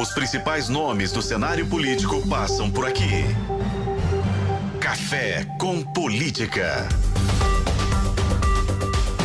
Os 0.00 0.10
principais 0.12 0.68
nomes 0.68 1.10
do 1.10 1.20
cenário 1.20 1.66
político 1.66 2.24
passam 2.28 2.70
por 2.70 2.86
aqui. 2.86 3.24
Café 4.80 5.44
com 5.58 5.82
Política. 5.82 6.88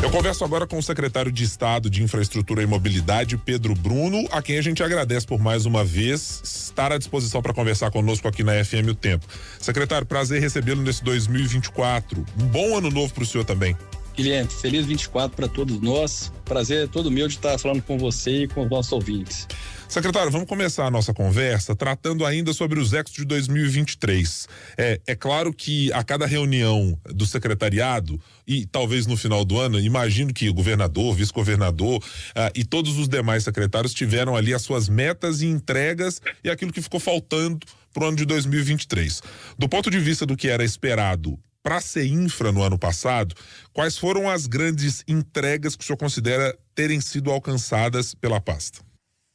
Eu 0.02 0.10
converso 0.10 0.44
agora 0.44 0.66
com 0.66 0.80
o 0.80 0.82
secretário 0.82 1.32
de 1.32 1.44
Estado 1.44 1.92
de 1.92 2.02
Infraestrutura 2.02 2.64
e 2.64 2.66
Mobilidade, 2.66 3.38
Pedro 3.38 3.76
Bruno, 3.76 4.28
a 4.32 4.42
quem 4.42 4.58
a 4.58 4.64
gente 4.64 4.82
agradece 4.82 5.28
por 5.28 5.40
mais 5.40 5.68
uma 5.68 5.86
vez 5.86 6.42
estar 6.44 6.92
à 6.92 6.98
disposição 6.98 7.40
para 7.40 7.54
conversar 7.54 7.92
conosco 7.92 8.28
aqui 8.28 8.44
na 8.44 8.54
FM 8.66 8.90
O 8.90 8.96
Tempo. 8.96 9.28
Secretário, 9.60 10.08
prazer 10.08 10.42
recebê-lo 10.42 10.82
nesse 10.82 11.04
2024. 11.04 12.26
Um 12.42 12.46
bom 12.48 12.76
ano 12.76 12.90
novo 12.90 13.14
para 13.14 13.22
o 13.22 13.26
senhor 13.28 13.46
também. 13.46 13.78
Guilherme, 14.16 14.50
feliz 14.50 14.86
24 14.86 15.36
para 15.36 15.48
todos 15.48 15.82
nós. 15.82 16.32
Prazer 16.46 16.84
é 16.84 16.88
todo 16.88 17.10
meu 17.10 17.28
de 17.28 17.36
estar 17.36 17.58
falando 17.58 17.82
com 17.82 17.98
você 17.98 18.44
e 18.44 18.48
com 18.48 18.64
os 18.64 18.70
nossos 18.70 18.92
ouvintes. 18.92 19.48
Secretário, 19.94 20.32
vamos 20.32 20.48
começar 20.48 20.88
a 20.88 20.92
nossa 20.92 21.14
conversa 21.14 21.76
tratando 21.76 22.26
ainda 22.26 22.52
sobre 22.52 22.80
os 22.80 22.94
Exos 22.94 23.14
de 23.14 23.26
2023. 23.26 24.48
É, 24.76 25.00
é 25.06 25.16
claro 25.16 25.54
que 25.54 25.94
a 25.94 26.04
cada 26.04 26.26
reunião 26.26 26.98
do 27.06 27.28
secretariado, 27.28 28.20
e 28.48 28.66
talvez 28.66 29.06
no 29.06 29.16
final 29.16 29.46
do 29.46 29.60
ano, 29.60 29.80
imagino 29.80 30.34
que 30.34 30.50
o 30.50 30.54
governador, 30.54 31.16
vice-governador 31.16 31.98
uh, 31.98 32.52
e 32.56 32.64
todos 32.64 32.98
os 32.98 33.08
demais 33.08 33.44
secretários 33.44 33.94
tiveram 33.94 34.36
ali 34.36 34.52
as 34.52 34.64
suas 34.64 34.90
metas 34.90 35.42
e 35.42 35.46
entregas 35.46 36.22
e 36.44 36.50
aquilo 36.50 36.74
que 36.74 36.82
ficou 36.82 37.00
faltando 37.00 37.60
para 37.94 38.06
o 38.06 38.08
ano 38.08 38.18
de 38.18 38.26
2023. 38.26 39.22
Do 39.60 39.70
ponto 39.70 39.92
de 39.92 40.00
vista 40.00 40.26
do 40.26 40.36
que 40.36 40.50
era 40.50 40.64
esperado 40.64 41.38
para 41.64 41.78
a 41.78 42.06
infra 42.06 42.52
no 42.52 42.62
ano 42.62 42.78
passado, 42.78 43.34
quais 43.72 43.98
foram 43.98 44.30
as 44.30 44.46
grandes 44.46 45.04
entregas 45.08 45.76
que 45.76 45.84
o 45.84 45.88
senhor 45.88 45.98
considera 45.98 46.56
terem 46.76 47.00
sido 47.00 47.32
alcançadas 47.32 48.14
pela 48.14 48.42
pasta? 48.42 48.84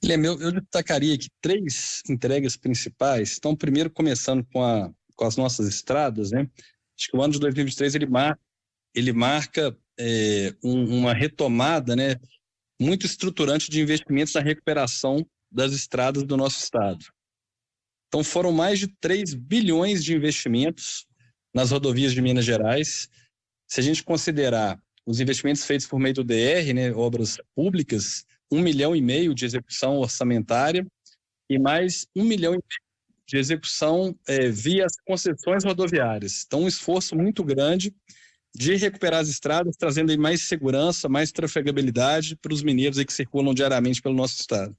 Guilherme, 0.01 0.27
eu, 0.29 0.53
destacaria 0.53 1.15
aqui 1.15 1.29
três 1.41 2.03
entregas 2.09 2.57
principais. 2.57 3.37
Então, 3.37 3.57
primeiro, 3.57 3.91
começando 3.91 4.47
com, 4.53 4.63
a, 4.63 4.93
com 5.17 5.25
as 5.25 5.37
nossas 5.37 5.67
estradas, 5.67 6.31
né? 6.31 6.49
Acho 6.97 7.11
que 7.11 7.17
o 7.17 7.23
ano 7.23 7.33
de 7.33 7.41
2023 7.41 7.95
ele, 7.97 8.07
ele 8.95 9.13
marca 9.13 9.77
é, 9.99 10.55
um, 10.63 10.99
uma 10.99 11.15
retomada, 11.15 11.97
né? 11.97 12.17
Muito 12.81 13.07
estruturante 13.07 13.71
de 13.71 13.81
investimentos 13.81 14.35
na 14.35 14.41
recuperação 14.41 15.27
das 15.51 15.73
estradas 15.73 16.23
do 16.23 16.37
nosso 16.37 16.63
estado. 16.63 17.05
Então, 18.07 18.23
foram 18.23 18.53
mais 18.53 18.79
de 18.79 18.87
3 19.01 19.35
bilhões 19.35 20.05
de 20.05 20.15
investimentos 20.15 21.08
nas 21.55 21.71
rodovias 21.71 22.13
de 22.13 22.23
Minas 22.23 22.45
Gerais. 22.45 23.09
Se 23.67 23.81
a 23.81 23.83
gente 23.83 24.03
considerar 24.03 24.79
os 25.07 25.21
investimentos 25.21 25.65
feitos 25.65 25.87
por 25.87 25.99
meio 25.99 26.15
do 26.15 26.25
DR, 26.25 26.73
né, 26.75 26.93
obras 26.93 27.39
públicas, 27.55 28.25
um 28.51 28.61
milhão 28.61 28.95
e 28.95 29.01
meio 29.01 29.35
de 29.35 29.45
execução 29.45 29.97
orçamentária 29.97 30.87
e 31.51 31.59
mais 31.59 32.07
um 32.15 32.25
milhão 32.25 32.53
e 32.53 32.57
meio 32.57 32.89
de 33.27 33.37
execução 33.37 34.17
é, 34.27 34.49
via 34.49 34.87
as 34.87 34.95
concessões 35.07 35.65
rodoviárias. 35.65 36.45
Então, 36.47 36.63
um 36.63 36.69
esforço 36.69 37.15
muito 37.15 37.45
grande 37.45 37.95
de 38.55 38.75
recuperar 38.77 39.21
as 39.21 39.29
estradas, 39.29 39.77
trazendo 39.77 40.17
mais 40.19 40.49
segurança, 40.49 41.09
mais 41.09 41.31
trafegabilidade 41.31 42.37
para 42.37 42.53
os 42.53 42.63
mineiros 42.63 43.03
que 43.05 43.13
circulam 43.13 43.55
diariamente 43.55 44.01
pelo 44.01 44.15
nosso 44.15 44.41
estado. 44.41 44.75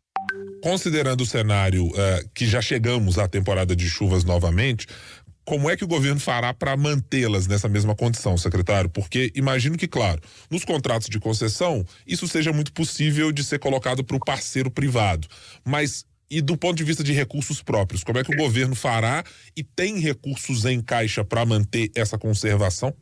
Considerando 0.62 1.22
o 1.22 1.26
cenário 1.26 1.88
uh, 1.88 2.30
que 2.34 2.46
já 2.46 2.62
chegamos 2.62 3.18
à 3.18 3.28
temporada 3.28 3.76
de 3.76 3.90
chuvas 3.90 4.24
novamente, 4.24 4.88
como 5.50 5.68
é 5.68 5.76
que 5.76 5.84
o 5.84 5.88
governo 5.88 6.20
fará 6.20 6.54
para 6.54 6.78
mantê-las 6.78 7.48
nessa 7.48 7.68
mesma 7.68 7.96
condição, 7.96 8.38
secretário? 8.38 8.88
Porque 8.88 9.32
imagino 9.34 9.76
que, 9.76 9.88
claro, 9.88 10.22
nos 10.48 10.64
contratos 10.64 11.10
de 11.10 11.20
concessão, 11.20 11.84
isso 12.06 12.28
seja 12.28 12.54
muito 12.54 12.72
possível 12.72 13.32
de 13.32 13.44
ser 13.44 13.58
colocado 13.58 14.04
para 14.04 14.16
o 14.16 14.20
parceiro 14.20 14.70
privado. 14.70 15.28
Mas 15.66 16.06
e 16.30 16.40
do 16.40 16.56
ponto 16.56 16.78
de 16.78 16.84
vista 16.84 17.04
de 17.04 17.14
recursos 17.14 17.64
próprios, 17.64 18.04
como 18.04 18.20
é 18.20 18.24
que 18.24 18.32
o 18.32 18.38
governo 18.38 18.76
fará 18.76 19.24
e 19.58 19.64
tem 19.64 19.98
recursos 19.98 20.66
em 20.66 20.80
caixa 20.80 21.26
para 21.26 21.44
manter 21.44 21.90
essa 21.96 22.16
conservação? 22.16 22.94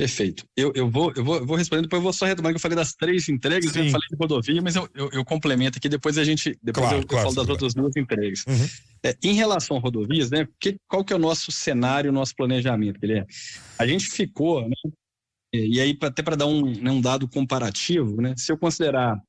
Perfeito. 0.00 0.46
Eu, 0.56 0.72
eu, 0.74 0.88
vou, 0.88 1.12
eu, 1.14 1.22
vou, 1.22 1.36
eu 1.36 1.46
vou 1.46 1.56
respondendo, 1.58 1.82
depois 1.82 2.00
eu 2.00 2.04
vou 2.04 2.12
só 2.14 2.24
retomar 2.24 2.52
que 2.52 2.56
eu 2.56 2.60
falei 2.60 2.74
das 2.74 2.94
três 2.94 3.28
entregas, 3.28 3.70
Sim. 3.70 3.84
eu 3.84 3.90
falei 3.90 4.08
de 4.08 4.16
rodovia, 4.18 4.62
mas 4.62 4.74
eu, 4.74 4.88
eu, 4.94 5.10
eu, 5.12 5.22
complemento 5.26 5.76
aqui, 5.76 5.90
depois 5.90 6.16
a 6.16 6.24
gente. 6.24 6.58
Depois 6.62 6.86
claro, 6.86 7.02
eu, 7.02 7.06
claro, 7.06 7.24
falo 7.24 7.36
das 7.36 7.48
outras 7.50 7.74
duas 7.74 7.94
entregas. 7.94 8.42
Uhum. 8.46 8.66
É, 9.02 9.14
em 9.22 9.34
relação 9.34 9.76
a 9.76 9.80
rodovias, 9.80 10.30
né? 10.30 10.48
Que, 10.58 10.78
qual 10.88 11.04
que 11.04 11.12
é 11.12 11.16
o 11.16 11.18
nosso 11.18 11.52
cenário, 11.52 12.10
o 12.10 12.14
nosso 12.14 12.34
planejamento, 12.34 12.98
Guilherme? 12.98 13.26
A 13.78 13.86
gente 13.86 14.06
ficou, 14.06 14.66
né, 14.66 14.74
e 15.52 15.78
aí, 15.78 15.94
até 16.00 16.22
para 16.22 16.36
dar 16.36 16.46
um, 16.46 16.64
né, 16.64 16.90
um 16.90 17.00
dado 17.02 17.28
comparativo, 17.28 18.22
né? 18.22 18.34
Se 18.38 18.50
eu 18.50 18.56
considerar 18.56 19.20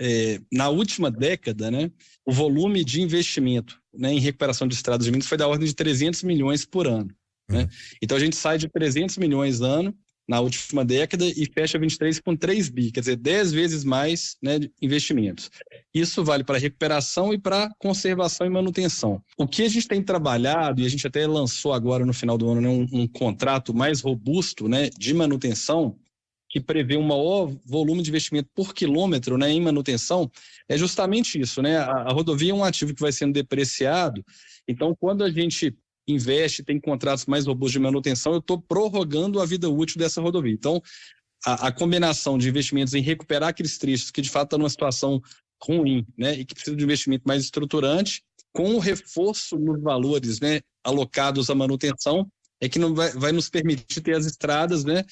é, 0.00 0.40
na 0.50 0.70
última 0.70 1.10
década, 1.10 1.70
né, 1.70 1.90
o 2.24 2.32
volume 2.32 2.82
de 2.82 3.02
investimento 3.02 3.78
né, 3.92 4.14
em 4.14 4.18
recuperação 4.18 4.66
de 4.66 4.74
estradas 4.74 5.04
de 5.04 5.12
Minas 5.12 5.28
foi 5.28 5.36
da 5.36 5.46
ordem 5.46 5.68
de 5.68 5.74
300 5.74 6.22
milhões 6.22 6.64
por 6.64 6.86
ano. 6.86 7.14
Né? 7.50 7.60
Uhum. 7.60 7.68
Então 8.02 8.16
a 8.16 8.20
gente 8.20 8.34
sai 8.34 8.56
de 8.56 8.66
300 8.66 9.18
milhões 9.18 9.60
ano 9.60 9.94
na 10.28 10.40
última 10.40 10.84
década 10.84 11.24
e 11.24 11.46
fecha 11.46 11.78
23 11.78 12.18
com 12.20 12.34
3 12.34 12.68
bi, 12.68 12.90
quer 12.90 13.00
dizer, 13.00 13.16
10 13.16 13.52
vezes 13.52 13.84
mais 13.84 14.36
né, 14.42 14.58
investimentos. 14.82 15.50
Isso 15.94 16.24
vale 16.24 16.42
para 16.42 16.58
recuperação 16.58 17.32
e 17.32 17.38
para 17.38 17.70
conservação 17.78 18.46
e 18.46 18.50
manutenção. 18.50 19.22
O 19.38 19.46
que 19.46 19.62
a 19.62 19.68
gente 19.68 19.86
tem 19.86 20.02
trabalhado, 20.02 20.80
e 20.80 20.86
a 20.86 20.88
gente 20.88 21.06
até 21.06 21.26
lançou 21.26 21.72
agora 21.72 22.04
no 22.04 22.12
final 22.12 22.36
do 22.36 22.50
ano 22.50 22.60
né, 22.60 22.68
um, 22.68 23.02
um 23.02 23.06
contrato 23.06 23.72
mais 23.72 24.00
robusto 24.00 24.68
né, 24.68 24.90
de 24.98 25.14
manutenção, 25.14 25.96
que 26.48 26.60
prevê 26.60 26.96
um 26.96 27.02
maior 27.02 27.52
volume 27.64 28.02
de 28.02 28.08
investimento 28.08 28.48
por 28.54 28.72
quilômetro 28.72 29.36
né, 29.36 29.50
em 29.50 29.60
manutenção, 29.60 30.30
é 30.68 30.76
justamente 30.76 31.40
isso. 31.40 31.60
Né? 31.60 31.76
A, 31.76 31.90
a 31.90 32.12
rodovia 32.12 32.52
é 32.52 32.54
um 32.54 32.64
ativo 32.64 32.94
que 32.94 33.00
vai 33.00 33.12
sendo 33.12 33.32
depreciado, 33.32 34.24
então 34.66 34.94
quando 34.98 35.22
a 35.22 35.30
gente 35.30 35.76
investe, 36.06 36.62
tem 36.62 36.80
contratos 36.80 37.26
mais 37.26 37.46
robustos 37.46 37.72
de 37.72 37.78
manutenção, 37.78 38.32
eu 38.32 38.38
estou 38.38 38.60
prorrogando 38.60 39.40
a 39.40 39.46
vida 39.46 39.68
útil 39.68 39.98
dessa 39.98 40.20
rodovia. 40.20 40.52
Então, 40.52 40.80
a, 41.44 41.68
a, 41.68 41.72
combinação 41.72 42.38
de 42.38 42.48
investimentos 42.48 42.94
em 42.94 43.02
recuperar 43.02 43.50
aqueles 43.50 43.78
trechos 43.78 44.10
que 44.10 44.22
de 44.22 44.30
fato 44.30 44.46
estão 44.46 44.58
numa 44.58 44.70
situação 44.70 45.20
ruim, 45.62 46.06
né, 46.16 46.34
e 46.34 46.44
que 46.44 46.54
precisam 46.54 46.76
de 46.76 46.84
investimento 46.84 47.24
mais 47.26 47.42
estruturante, 47.42 48.22
com 48.52 48.74
o 48.74 48.78
reforço 48.78 49.58
nos 49.58 49.80
valores, 49.82 50.40
né, 50.40 50.60
alocados 50.84 51.50
à 51.50 51.54
manutenção, 51.54 52.26
é 52.60 52.68
que 52.68 52.78
não 52.78 52.94
vai, 52.94 53.10
vai 53.12 53.32
nos 53.32 53.50
permitir 53.50 54.00
ter 54.00 54.16
as 54.16 54.26
estradas, 54.26 54.84
né, 54.84 55.04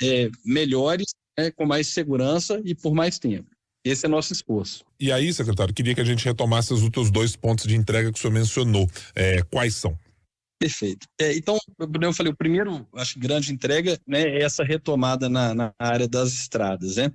é, 0.00 0.30
melhores, 0.44 1.06
né, 1.38 1.50
com 1.50 1.66
mais 1.66 1.88
segurança 1.88 2.60
e 2.64 2.74
por 2.74 2.94
mais 2.94 3.18
tempo. 3.18 3.50
Esse 3.84 4.06
é 4.06 4.08
nosso 4.08 4.32
esforço. 4.32 4.84
E 5.00 5.10
aí, 5.10 5.32
secretário, 5.32 5.74
queria 5.74 5.94
que 5.94 6.00
a 6.00 6.04
gente 6.04 6.24
retomasse 6.24 6.72
os 6.72 6.82
outros 6.84 7.10
dois 7.10 7.34
pontos 7.34 7.66
de 7.66 7.74
entrega 7.74 8.12
que 8.12 8.18
o 8.18 8.22
senhor 8.22 8.32
mencionou. 8.32 8.88
É, 9.14 9.42
quais 9.42 9.74
são? 9.74 9.98
Perfeito. 10.62 11.08
É, 11.20 11.36
então, 11.36 11.58
eu 11.76 12.12
falei, 12.12 12.32
o 12.32 12.36
primeiro, 12.36 12.86
acho 12.94 13.18
grande 13.18 13.52
entrega 13.52 13.98
né, 14.06 14.22
é 14.22 14.42
essa 14.44 14.62
retomada 14.62 15.28
na, 15.28 15.52
na, 15.52 15.74
área 15.76 16.06
das 16.06 16.32
estradas. 16.32 16.94
Né? 16.94 17.10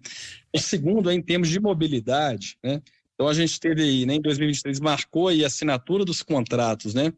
O 0.54 0.60
segundo 0.60 1.10
é 1.10 1.14
em 1.14 1.22
termos 1.22 1.48
de 1.48 1.58
mobilidade. 1.58 2.58
Né? 2.62 2.82
Então, 3.14 3.26
a 3.26 3.34
gente 3.34 3.58
teve 3.58 3.82
aí, 3.82 4.06
né, 4.06 4.16
em 4.16 4.22
2023, 4.22 4.82
marcou 4.82 5.30
aí 5.30 5.46
a 5.46 5.48
assinatura 5.48 6.04
dos 6.04 6.22
contratos 6.22 6.94
né, 6.94 7.14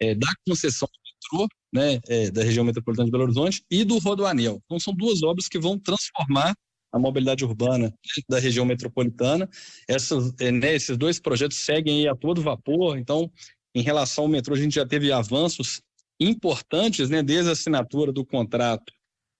é, 0.00 0.14
da 0.14 0.28
concessão 0.48 0.88
do 0.88 1.36
metrô, 1.36 1.48
né, 1.70 2.00
é, 2.08 2.30
da 2.30 2.42
região 2.42 2.64
metropolitana 2.64 3.04
de 3.04 3.12
Belo 3.12 3.24
Horizonte, 3.24 3.62
e 3.70 3.84
do 3.84 3.98
Rodoanel. 3.98 4.62
Então, 4.64 4.80
são 4.80 4.94
duas 4.94 5.22
obras 5.22 5.48
que 5.48 5.58
vão 5.58 5.78
transformar 5.78 6.54
a 6.94 6.98
mobilidade 6.98 7.44
urbana 7.44 7.92
da 8.28 8.38
região 8.38 8.64
metropolitana. 8.64 9.50
Essas, 9.88 10.32
é, 10.38 10.52
né, 10.52 10.76
esses 10.76 10.96
dois 10.96 11.18
projetos 11.18 11.58
seguem 11.58 12.08
a 12.08 12.14
todo 12.14 12.40
vapor, 12.40 12.96
então 12.96 13.30
em 13.74 13.82
relação 13.82 14.24
ao 14.24 14.30
metrô, 14.30 14.54
a 14.54 14.58
gente 14.58 14.74
já 14.74 14.86
teve 14.86 15.10
avanços 15.10 15.82
importantes, 16.20 17.10
né, 17.10 17.22
desde 17.22 17.50
a 17.50 17.52
assinatura 17.52 18.12
do 18.12 18.24
contrato 18.24 18.92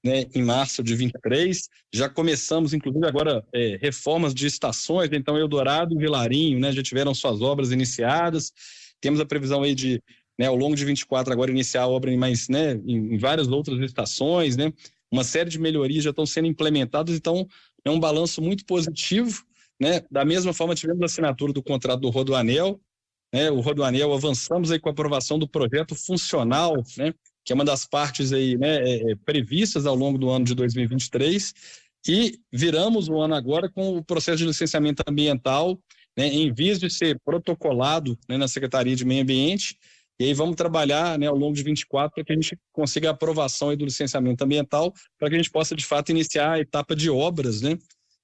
né, 0.05 0.27
em 0.35 0.43
março 0.43 0.83
de 0.83 0.95
23. 0.95 1.69
Já 1.93 2.09
começamos, 2.11 2.75
inclusive, 2.75 3.07
agora 3.07 3.43
é, 3.55 3.79
reformas 3.81 4.35
de 4.35 4.47
estações, 4.47 5.09
então 5.13 5.39
Eldorado 5.39 5.95
e 5.95 5.99
Vilarinho 5.99 6.61
né, 6.61 6.71
já 6.73 6.83
tiveram 6.83 7.15
suas 7.15 7.41
obras 7.41 7.73
iniciadas. 7.73 8.53
Temos 9.01 9.19
a 9.19 9.25
previsão 9.25 9.63
aí 9.63 9.75
de, 9.75 10.03
né, 10.39 10.47
ao 10.47 10.57
longo 10.57 10.77
de 10.77 10.85
24, 10.85 11.33
agora 11.33 11.51
iniciar 11.51 11.83
a 11.83 11.89
obra 11.89 12.13
em, 12.13 12.19
mais, 12.19 12.49
né, 12.49 12.75
em, 12.87 13.15
em 13.15 13.19
várias 13.19 13.49
outras 13.49 13.81
estações. 13.81 14.57
Né? 14.57 14.71
Uma 15.11 15.25
série 15.25 15.49
de 15.49 15.59
melhorias 15.59 16.05
já 16.05 16.11
estão 16.11 16.27
sendo 16.27 16.49
implementadas, 16.49 17.15
então 17.15 17.49
é 17.83 17.91
um 17.91 17.99
balanço 17.99 18.43
muito 18.43 18.67
positivo. 18.67 19.43
Né? 19.81 20.03
Da 20.11 20.25
mesma 20.25 20.53
forma, 20.53 20.75
tivemos 20.75 21.01
a 21.01 21.07
assinatura 21.07 21.53
do 21.53 21.63
contrato 21.63 22.01
do 22.01 22.11
Rodoanel, 22.11 22.79
né, 23.35 23.51
o 23.51 23.59
Rodoanel, 23.59 24.15
avançamos 24.15 24.71
aí 24.71 24.79
com 24.79 24.89
a 24.89 24.93
aprovação 24.93 25.41
do 25.41 25.49
projeto 25.49 25.97
funcional, 25.97 26.77
né, 26.97 27.13
que 27.45 27.53
é 27.53 27.55
uma 27.57 27.65
das 27.65 27.85
partes 27.85 28.33
aí, 28.33 28.57
né, 28.57 28.77
é, 28.77 29.11
é 29.11 29.17
previstas 29.25 29.87
ao 29.87 29.97
longo 29.97 30.17
do 30.17 30.31
ano 30.31 30.45
de 30.45 30.55
2023, 30.55 31.53
e 32.07 32.39
viramos 32.53 33.09
o 33.09 33.21
ano 33.21 33.35
agora 33.35 33.69
com 33.69 33.97
o 33.97 34.05
processo 34.05 34.39
de 34.39 34.47
licenciamento 34.47 35.03
ambiental, 35.05 35.77
né, 36.17 36.29
em 36.29 36.53
vez 36.53 36.79
de 36.79 36.89
ser 36.89 37.19
protocolado 37.25 38.17
né, 38.29 38.37
na 38.37 38.47
Secretaria 38.47 38.95
de 38.95 39.05
Meio 39.05 39.23
Ambiente, 39.23 39.77
e 40.21 40.27
aí 40.27 40.33
vamos 40.33 40.55
trabalhar 40.55 41.19
né, 41.19 41.27
ao 41.27 41.35
longo 41.35 41.57
de 41.57 41.65
24 41.65 42.15
para 42.15 42.25
que 42.25 42.33
a 42.33 42.37
gente 42.37 42.57
consiga 42.73 43.09
a 43.09 43.11
aprovação 43.11 43.77
do 43.77 43.85
licenciamento 43.85 44.45
ambiental, 44.45 44.93
para 45.19 45.29
que 45.29 45.35
a 45.35 45.39
gente 45.39 45.51
possa, 45.51 45.75
de 45.75 45.85
fato, 45.85 46.11
iniciar 46.11 46.53
a 46.53 46.61
etapa 46.61 46.95
de 46.95 47.11
obras, 47.11 47.61
né? 47.61 47.77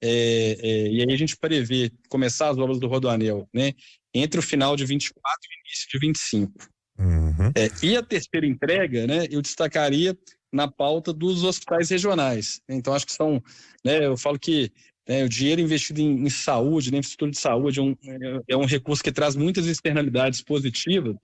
É, 0.03 0.57
é, 0.63 0.89
e 0.89 1.03
aí 1.03 1.13
a 1.13 1.17
gente 1.17 1.37
prevê 1.37 1.93
começar 2.09 2.49
as 2.49 2.57
obras 2.57 2.81
do 2.81 2.89
Rodoanel 2.89 3.47
né, 3.53 3.75
entre 4.15 4.41
o 4.41 4.43
final 4.43 4.77
de 4.77 4.85
24 4.85 5.21
e 5.23 5.69
início 5.69 5.89
de 5.91 5.99
25. 5.99 6.53
Uhum. 6.99 7.53
É, 7.57 7.69
e 7.83 7.97
a 7.97 8.03
terceira 8.03 8.47
entrega, 8.47 9.07
né, 9.07 9.27
eu 9.31 9.41
destacaria 9.41 10.17
na 10.53 10.71
pauta 10.71 11.13
dos 11.13 11.45
hospitais 11.45 11.89
regionais. 11.91 12.61
Então, 12.69 12.93
acho 12.93 13.07
que 13.07 13.13
são, 13.13 13.43
né, 13.85 14.05
eu 14.05 14.17
falo 14.17 14.39
que 14.39 14.71
né, 15.09 15.25
o 15.25 15.29
dinheiro 15.29 15.61
investido 15.61 16.01
em, 16.01 16.27
em 16.27 16.31
saúde, 16.31 16.91
na 16.91 16.97
né, 16.97 16.99
infraestrutura 16.99 17.31
de 17.31 17.39
saúde, 17.39 17.81
é 17.81 17.83
um, 17.83 17.97
é 18.49 18.57
um 18.57 18.67
recurso 18.67 19.03
que 19.03 19.13
traz 19.13 19.35
muitas 19.35 19.67
externalidades 19.67 20.43
positivas. 20.43 21.17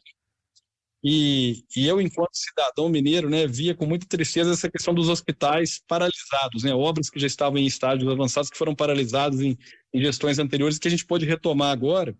E, 1.04 1.62
e, 1.76 1.86
eu, 1.86 2.00
enquanto 2.00 2.30
cidadão 2.32 2.88
mineiro, 2.88 3.28
né, 3.28 3.46
via 3.46 3.74
com 3.74 3.86
muita 3.86 4.06
tristeza 4.06 4.52
essa 4.52 4.70
questão 4.70 4.94
dos 4.94 5.08
hospitais 5.08 5.80
paralisados, 5.86 6.64
né, 6.64 6.74
obras 6.74 7.10
que 7.10 7.20
já 7.20 7.26
estavam 7.26 7.58
em 7.58 7.66
estágios 7.66 8.10
avançados, 8.10 8.50
que 8.50 8.56
foram 8.56 8.74
paralisadas 8.74 9.40
em, 9.40 9.56
em 9.92 10.00
gestões 10.00 10.38
anteriores, 10.38 10.78
que 10.78 10.88
a 10.88 10.90
gente 10.90 11.06
pode 11.06 11.26
retomar 11.26 11.70
agora 11.70 12.16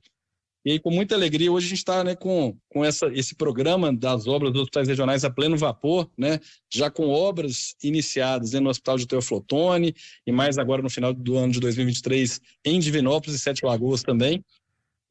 e 0.66 0.72
aí, 0.72 0.80
com 0.80 0.90
muita 0.90 1.14
alegria, 1.14 1.52
hoje 1.52 1.66
a 1.66 1.68
gente 1.68 1.78
está 1.78 2.02
né, 2.02 2.16
com, 2.16 2.58
com 2.68 2.84
essa, 2.84 3.06
esse 3.14 3.36
programa 3.36 3.94
das 3.94 4.26
obras 4.26 4.52
dos 4.52 4.62
hospitais 4.62 4.88
regionais 4.88 5.24
a 5.24 5.30
pleno 5.30 5.56
vapor, 5.56 6.10
né, 6.18 6.40
já 6.68 6.90
com 6.90 7.08
obras 7.08 7.76
iniciadas 7.84 8.50
né, 8.50 8.58
no 8.58 8.68
Hospital 8.68 8.98
de 8.98 9.06
Teoflotone 9.06 9.94
e 10.26 10.32
mais 10.32 10.58
agora 10.58 10.82
no 10.82 10.90
final 10.90 11.14
do 11.14 11.36
ano 11.36 11.52
de 11.52 11.60
2023 11.60 12.40
em 12.64 12.80
Divinópolis 12.80 13.36
e 13.36 13.38
Sete 13.38 13.64
Lagoas 13.64 14.02
também. 14.02 14.44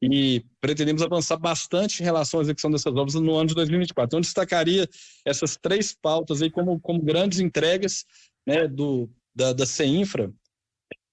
E 0.02 0.44
pretendemos 0.60 1.00
avançar 1.00 1.38
bastante 1.38 2.02
em 2.02 2.04
relação 2.04 2.40
à 2.40 2.42
execução 2.42 2.70
dessas 2.70 2.94
obras 2.94 3.14
no 3.14 3.34
ano 3.34 3.48
de 3.48 3.54
2024. 3.54 4.08
Então, 4.08 4.20
destacaria 4.20 4.86
essas 5.24 5.56
três 5.56 5.94
pautas 5.94 6.42
aí 6.42 6.50
como, 6.50 6.78
como 6.80 7.00
grandes 7.00 7.40
entregas 7.40 8.04
né, 8.46 8.68
do, 8.68 9.08
da, 9.34 9.54
da 9.54 9.64
CEINFRA 9.64 10.30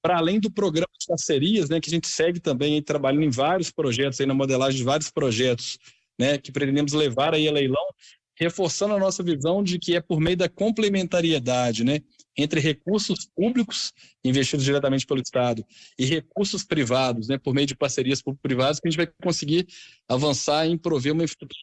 para 0.04 0.18
além 0.18 0.38
do 0.38 0.52
programa 0.52 0.92
de 1.00 1.08
parcerias, 1.08 1.70
né, 1.70 1.80
que 1.80 1.90
a 1.90 1.94
gente 1.94 2.10
segue 2.10 2.38
também 2.38 2.76
aí, 2.76 2.82
trabalhando 2.82 3.24
em 3.24 3.30
vários 3.30 3.72
projetos, 3.72 4.20
aí, 4.20 4.26
na 4.28 4.34
modelagem 4.34 4.78
de 4.78 4.84
vários 4.84 5.10
projetos, 5.10 5.80
né, 6.20 6.38
que 6.38 6.52
pretendemos 6.52 6.92
levar 6.92 7.34
aí 7.34 7.48
a 7.48 7.52
leilão, 7.54 7.88
reforçando 8.36 8.94
a 8.96 9.00
nossa 9.00 9.24
visão 9.24 9.64
de 9.64 9.80
que 9.80 9.96
é 9.96 10.02
por 10.02 10.20
meio 10.20 10.36
da 10.36 10.50
complementariedade, 10.50 11.86
né, 11.86 12.02
entre 12.36 12.60
recursos 12.60 13.30
públicos 13.34 13.94
investidos 14.26 14.66
diretamente 14.66 15.06
pelo 15.06 15.22
Estado 15.22 15.64
e 15.98 16.04
recursos 16.04 16.66
privados, 16.66 17.30
né, 17.30 17.38
por 17.38 17.54
meio 17.54 17.68
de 17.68 17.76
parcerias 17.76 18.22
público-privadas, 18.22 18.82
que 18.82 18.88
a 18.88 18.92
gente 18.92 18.98
vai 18.98 19.08
conseguir 19.24 19.66
avançar 20.10 20.68
em 20.68 20.78
prover 20.78 21.14
uma 21.14 21.24
infraestrutura 21.24 21.60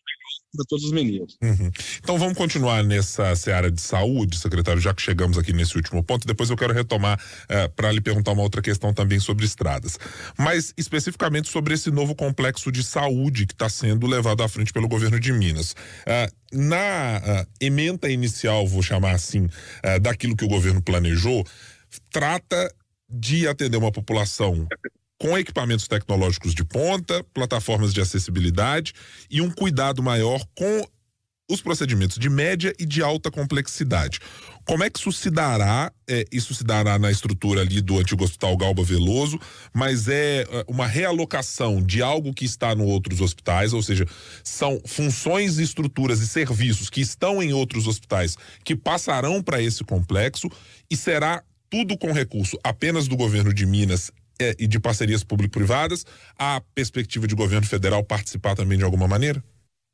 para 0.52 0.64
todos 0.68 0.84
os 0.84 0.92
mineiros. 0.92 1.36
Uhum. 1.42 1.70
Então 1.98 2.18
vamos 2.18 2.36
continuar 2.36 2.82
nessa 2.82 3.34
seara 3.36 3.70
de 3.70 3.80
saúde, 3.80 4.36
secretário, 4.36 4.80
já 4.80 4.92
que 4.92 5.02
chegamos 5.02 5.38
aqui 5.38 5.52
nesse 5.52 5.76
último 5.76 6.02
ponto. 6.02 6.26
Depois 6.26 6.50
eu 6.50 6.56
quero 6.56 6.74
retomar 6.74 7.18
uh, 7.18 7.52
eh, 7.52 7.68
para 7.68 7.92
lhe 7.92 8.00
perguntar 8.00 8.32
uma 8.32 8.42
outra 8.42 8.60
questão 8.60 8.92
também 8.92 9.20
sobre 9.20 9.44
estradas. 9.44 9.98
Mas 10.36 10.74
especificamente 10.76 11.48
sobre 11.48 11.74
esse 11.74 11.90
novo 11.90 12.14
complexo 12.14 12.72
de 12.72 12.82
saúde 12.82 13.46
que 13.46 13.52
está 13.52 13.68
sendo 13.68 14.06
levado 14.06 14.42
à 14.42 14.48
frente 14.48 14.72
pelo 14.72 14.88
governo 14.88 15.20
de 15.20 15.32
Minas. 15.32 15.72
Uh, 15.72 16.40
na 16.52 17.20
uh, 17.24 17.46
emenda 17.60 18.10
inicial, 18.10 18.66
vou 18.66 18.82
chamar 18.82 19.12
assim, 19.12 19.48
daquilo 20.02 20.36
que 20.36 20.44
o 20.44 20.48
governo 20.48 20.82
planejou, 20.82 21.46
trata 22.10 22.74
de 23.08 23.46
atender 23.46 23.76
uma 23.76 23.92
população 23.92 24.66
com 25.20 25.36
equipamentos 25.36 25.86
tecnológicos 25.86 26.54
de 26.54 26.64
ponta, 26.64 27.22
plataformas 27.34 27.92
de 27.92 28.00
acessibilidade 28.00 28.94
e 29.30 29.42
um 29.42 29.50
cuidado 29.50 30.02
maior 30.02 30.42
com 30.56 30.88
os 31.50 31.60
procedimentos 31.60 32.16
de 32.16 32.30
média 32.30 32.72
e 32.78 32.86
de 32.86 33.02
alta 33.02 33.30
complexidade. 33.30 34.20
Como 34.64 34.84
é 34.84 34.88
que 34.88 34.98
isso 34.98 35.12
se 35.12 35.30
dará? 35.30 35.92
É, 36.08 36.24
isso 36.32 36.54
se 36.54 36.62
dará 36.62 36.98
na 36.98 37.10
estrutura 37.10 37.60
ali 37.60 37.80
do 37.80 37.98
antigo 37.98 38.24
Hospital 38.24 38.56
Galba 38.56 38.84
Veloso, 38.84 39.38
mas 39.74 40.06
é, 40.08 40.42
é 40.42 40.64
uma 40.68 40.86
realocação 40.86 41.82
de 41.82 42.00
algo 42.00 42.32
que 42.32 42.44
está 42.44 42.72
em 42.72 42.80
outros 42.80 43.20
hospitais, 43.20 43.72
ou 43.72 43.82
seja, 43.82 44.06
são 44.44 44.80
funções, 44.86 45.58
estruturas 45.58 46.20
e 46.20 46.28
serviços 46.28 46.88
que 46.88 47.00
estão 47.00 47.42
em 47.42 47.52
outros 47.52 47.86
hospitais 47.86 48.36
que 48.64 48.76
passarão 48.76 49.42
para 49.42 49.60
esse 49.60 49.82
complexo 49.84 50.48
e 50.88 50.96
será 50.96 51.42
tudo 51.68 51.98
com 51.98 52.12
recurso 52.12 52.58
apenas 52.64 53.06
do 53.06 53.16
governo 53.16 53.52
de 53.52 53.66
Minas 53.66 54.10
e 54.58 54.66
de 54.66 54.80
parcerias 54.80 55.24
público-privadas, 55.24 56.04
há 56.38 56.60
perspectiva 56.74 57.26
de 57.26 57.34
governo 57.34 57.66
federal 57.66 58.04
participar 58.04 58.54
também 58.54 58.78
de 58.78 58.84
alguma 58.84 59.06
maneira? 59.06 59.42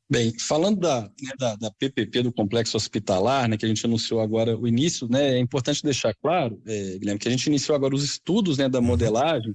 Bem, 0.09 0.33
falando 0.39 0.79
da, 0.79 1.01
né, 1.01 1.31
da, 1.37 1.55
da, 1.57 1.71
PPP 1.71 2.23
do 2.23 2.31
complexo 2.31 2.77
hospitalar, 2.77 3.49
né, 3.49 3.57
que 3.57 3.65
a 3.65 3.67
gente 3.67 3.85
anunciou 3.85 4.21
agora 4.21 4.57
o 4.57 4.65
início, 4.65 5.05
né, 5.09 5.35
é 5.35 5.39
importante 5.39 5.83
deixar 5.83 6.13
claro, 6.15 6.61
é, 6.65 6.97
Guilherme, 6.97 7.19
que 7.19 7.27
a 7.27 7.31
gente 7.31 7.47
iniciou 7.47 7.75
agora 7.75 7.93
os 7.93 8.05
estudos 8.05 8.57
né, 8.57 8.69
da 8.69 8.79
uhum. 8.79 8.85
modelagem 8.85 9.53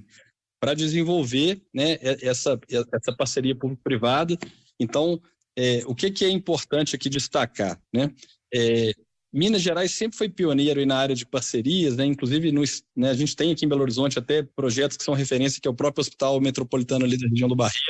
para 0.61 0.75
desenvolver 0.75 1.61
né, 1.73 1.97
essa, 2.21 2.59
essa 2.69 3.15
parceria 3.17 3.55
público-privada. 3.55 4.37
Então, 4.79 5.19
é, 5.57 5.81
o 5.87 5.95
que, 5.95 6.11
que 6.11 6.23
é 6.23 6.29
importante 6.29 6.95
aqui 6.95 7.09
destacar? 7.09 7.81
Né? 7.91 8.13
É, 8.53 8.91
Minas 9.33 9.63
Gerais 9.63 9.91
sempre 9.91 10.15
foi 10.15 10.29
pioneiro 10.29 10.85
na 10.85 10.95
área 10.95 11.15
de 11.15 11.25
parcerias, 11.25 11.97
né? 11.97 12.05
inclusive 12.05 12.51
no, 12.51 12.61
né, 12.95 13.09
a 13.09 13.13
gente 13.15 13.35
tem 13.35 13.51
aqui 13.51 13.65
em 13.65 13.67
Belo 13.67 13.81
Horizonte 13.81 14.19
até 14.19 14.43
projetos 14.43 14.95
que 14.95 15.03
são 15.03 15.15
referência, 15.15 15.59
que 15.59 15.67
é 15.67 15.71
o 15.71 15.73
próprio 15.73 16.01
Hospital 16.01 16.39
Metropolitano 16.39 17.03
ali 17.03 17.17
da 17.17 17.27
região 17.27 17.49
do 17.49 17.55
Barreiro, 17.55 17.81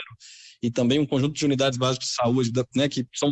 e 0.61 0.71
também 0.71 0.99
um 0.99 1.05
conjunto 1.05 1.33
de 1.33 1.45
unidades 1.45 1.77
básicas 1.77 2.07
de 2.07 2.15
saúde, 2.15 2.51
né, 2.73 2.87
que 2.87 3.05
são 3.13 3.29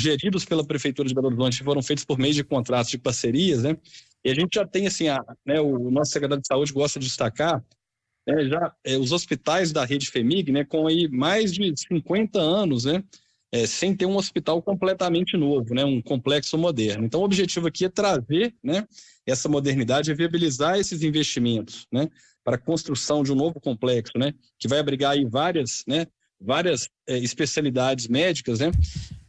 geridos 0.00 0.44
pela 0.44 0.66
Prefeitura 0.66 1.08
de 1.08 1.14
Belo 1.14 1.28
Horizonte, 1.28 1.62
foram 1.62 1.82
feitos 1.82 2.04
por 2.04 2.18
meio 2.18 2.34
de 2.34 2.42
contratos 2.42 2.90
de 2.90 2.98
parcerias, 2.98 3.62
né? 3.62 3.76
E 4.24 4.30
a 4.30 4.34
gente 4.34 4.54
já 4.54 4.66
tem, 4.66 4.86
assim, 4.86 5.08
a, 5.08 5.24
né, 5.44 5.60
o 5.60 5.90
nosso 5.90 6.10
secretário 6.10 6.42
de 6.42 6.48
Saúde 6.48 6.72
gosta 6.72 6.98
de 6.98 7.06
destacar, 7.06 7.64
né, 8.26 8.44
já 8.44 8.74
é, 8.84 8.98
os 8.98 9.12
hospitais 9.12 9.72
da 9.72 9.84
rede 9.84 10.10
FEMIG, 10.10 10.50
né, 10.50 10.64
com 10.64 10.86
aí 10.86 11.08
mais 11.08 11.52
de 11.52 11.72
50 11.76 12.40
anos, 12.40 12.84
né, 12.84 13.02
é, 13.52 13.66
sem 13.66 13.94
ter 13.94 14.06
um 14.06 14.16
hospital 14.16 14.60
completamente 14.60 15.36
novo, 15.36 15.74
né, 15.74 15.84
um 15.84 16.02
complexo 16.02 16.58
moderno. 16.58 17.04
Então, 17.04 17.20
o 17.20 17.24
objetivo 17.24 17.68
aqui 17.68 17.84
é 17.84 17.88
trazer 17.88 18.54
né, 18.62 18.86
essa 19.24 19.48
modernidade 19.48 20.10
e 20.10 20.14
viabilizar 20.14 20.78
esses 20.78 21.02
investimentos 21.02 21.86
né, 21.92 22.08
para 22.44 22.56
a 22.56 22.60
construção 22.60 23.22
de 23.22 23.32
um 23.32 23.36
novo 23.36 23.60
complexo, 23.60 24.12
né, 24.16 24.32
que 24.58 24.68
vai 24.68 24.78
abrigar 24.78 25.12
aí 25.12 25.24
várias, 25.24 25.82
né, 25.86 26.06
várias 26.40 26.88
é, 27.08 27.18
especialidades 27.18 28.08
médicas, 28.08 28.60
né, 28.60 28.70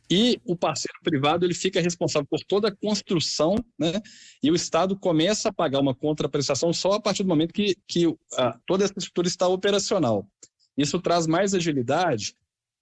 e 0.09 0.39
o 0.45 0.55
parceiro 0.55 0.97
privado 1.03 1.45
ele 1.45 1.53
fica 1.53 1.81
responsável 1.81 2.25
por 2.29 2.39
toda 2.47 2.69
a 2.69 2.75
construção, 2.75 3.55
né? 3.77 4.01
E 4.41 4.49
o 4.49 4.55
Estado 4.55 4.97
começa 4.97 5.49
a 5.49 5.53
pagar 5.53 5.81
uma 5.81 5.93
contraprestação 5.93 6.71
só 6.71 6.93
a 6.93 6.99
partir 7.01 7.23
do 7.23 7.29
momento 7.29 7.53
que, 7.53 7.75
que 7.85 8.05
a, 8.37 8.57
toda 8.65 8.85
essa 8.85 8.93
estrutura 8.97 9.27
está 9.27 9.49
operacional. 9.49 10.25
Isso 10.77 11.01
traz 11.01 11.27
mais 11.27 11.53
agilidade 11.53 12.33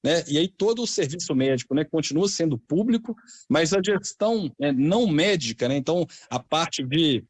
né? 0.06 0.24
E 0.28 0.38
aí 0.38 0.48
todo 0.48 0.84
o 0.84 0.88
serviço 0.88 1.34
médico 1.34 1.74
né, 1.74 1.84
continua 1.84 2.30
sendo 2.30 2.60
público, 2.60 3.16
mas 3.50 3.74
a 3.74 3.82
gestão 3.84 4.52
né, 4.60 4.72
não 4.72 5.08
médica, 5.08 5.68
né, 5.68 5.76
então 5.76 6.06
a 6.30 6.38
parte 6.38 6.84
de, 6.84 7.24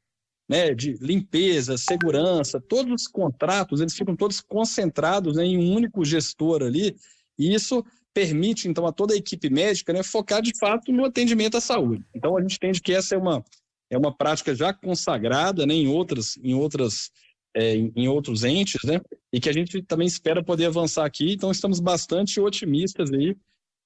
né, 0.50 0.75
de 0.75 0.97
limpeza, 1.00 1.77
segurança, 1.77 2.59
todos 2.59 2.91
os 2.91 3.07
contratos, 3.07 3.79
eles 3.79 3.95
ficam 3.95 4.13
todos 4.13 4.41
concentrados 4.41 5.38
né, 5.38 5.45
em 5.45 5.57
um 5.57 5.73
único 5.73 6.03
gestor 6.03 6.63
ali, 6.63 6.97
e 7.39 7.53
isso 7.53 7.81
permite, 8.13 8.67
então, 8.67 8.85
a 8.85 8.91
toda 8.91 9.13
a 9.13 9.17
equipe 9.17 9.50
médica 9.50 9.93
né, 9.93 10.03
focar 10.03 10.41
de 10.41 10.51
fato 10.57 10.91
no 10.91 11.05
atendimento 11.05 11.55
à 11.55 11.61
saúde. 11.61 12.03
Então, 12.13 12.38
a 12.38 12.41
gente 12.41 12.57
entende 12.57 12.81
que 12.81 12.93
essa 12.93 13.15
é 13.15 13.17
uma, 13.17 13.43
é 13.89 13.97
uma 13.97 14.13
prática 14.13 14.53
já 14.53 14.73
consagrada 14.73 15.65
né, 15.65 15.73
em, 15.73 15.88
outras, 15.88 16.38
em 16.43 16.53
outras 16.53 17.09
é, 17.55 17.75
em 17.75 18.07
outros 18.07 18.43
entes, 18.43 18.81
né? 18.83 19.00
E 19.31 19.39
que 19.39 19.50
a 19.50 19.53
gente 19.53 19.81
também 19.81 20.05
espera 20.05 20.43
poder 20.43 20.65
avançar 20.65 21.05
aqui. 21.05 21.31
Então, 21.31 21.51
estamos 21.51 21.79
bastante 21.79 22.39
otimistas 22.39 23.12
aí 23.13 23.35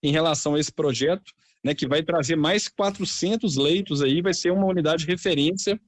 em 0.01 0.11
relação 0.11 0.55
a 0.55 0.59
esse 0.59 0.71
projeto, 0.71 1.31
né? 1.63 1.75
Que 1.75 1.87
vai 1.87 2.01
trazer 2.01 2.35
mais 2.35 2.67
400 2.67 3.55
leitos 3.55 4.01
aí, 4.01 4.21
vai 4.21 4.33
ser 4.33 4.51
uma 4.51 4.65
unidade 4.65 5.05
de 5.05 5.11
referência 5.11 5.79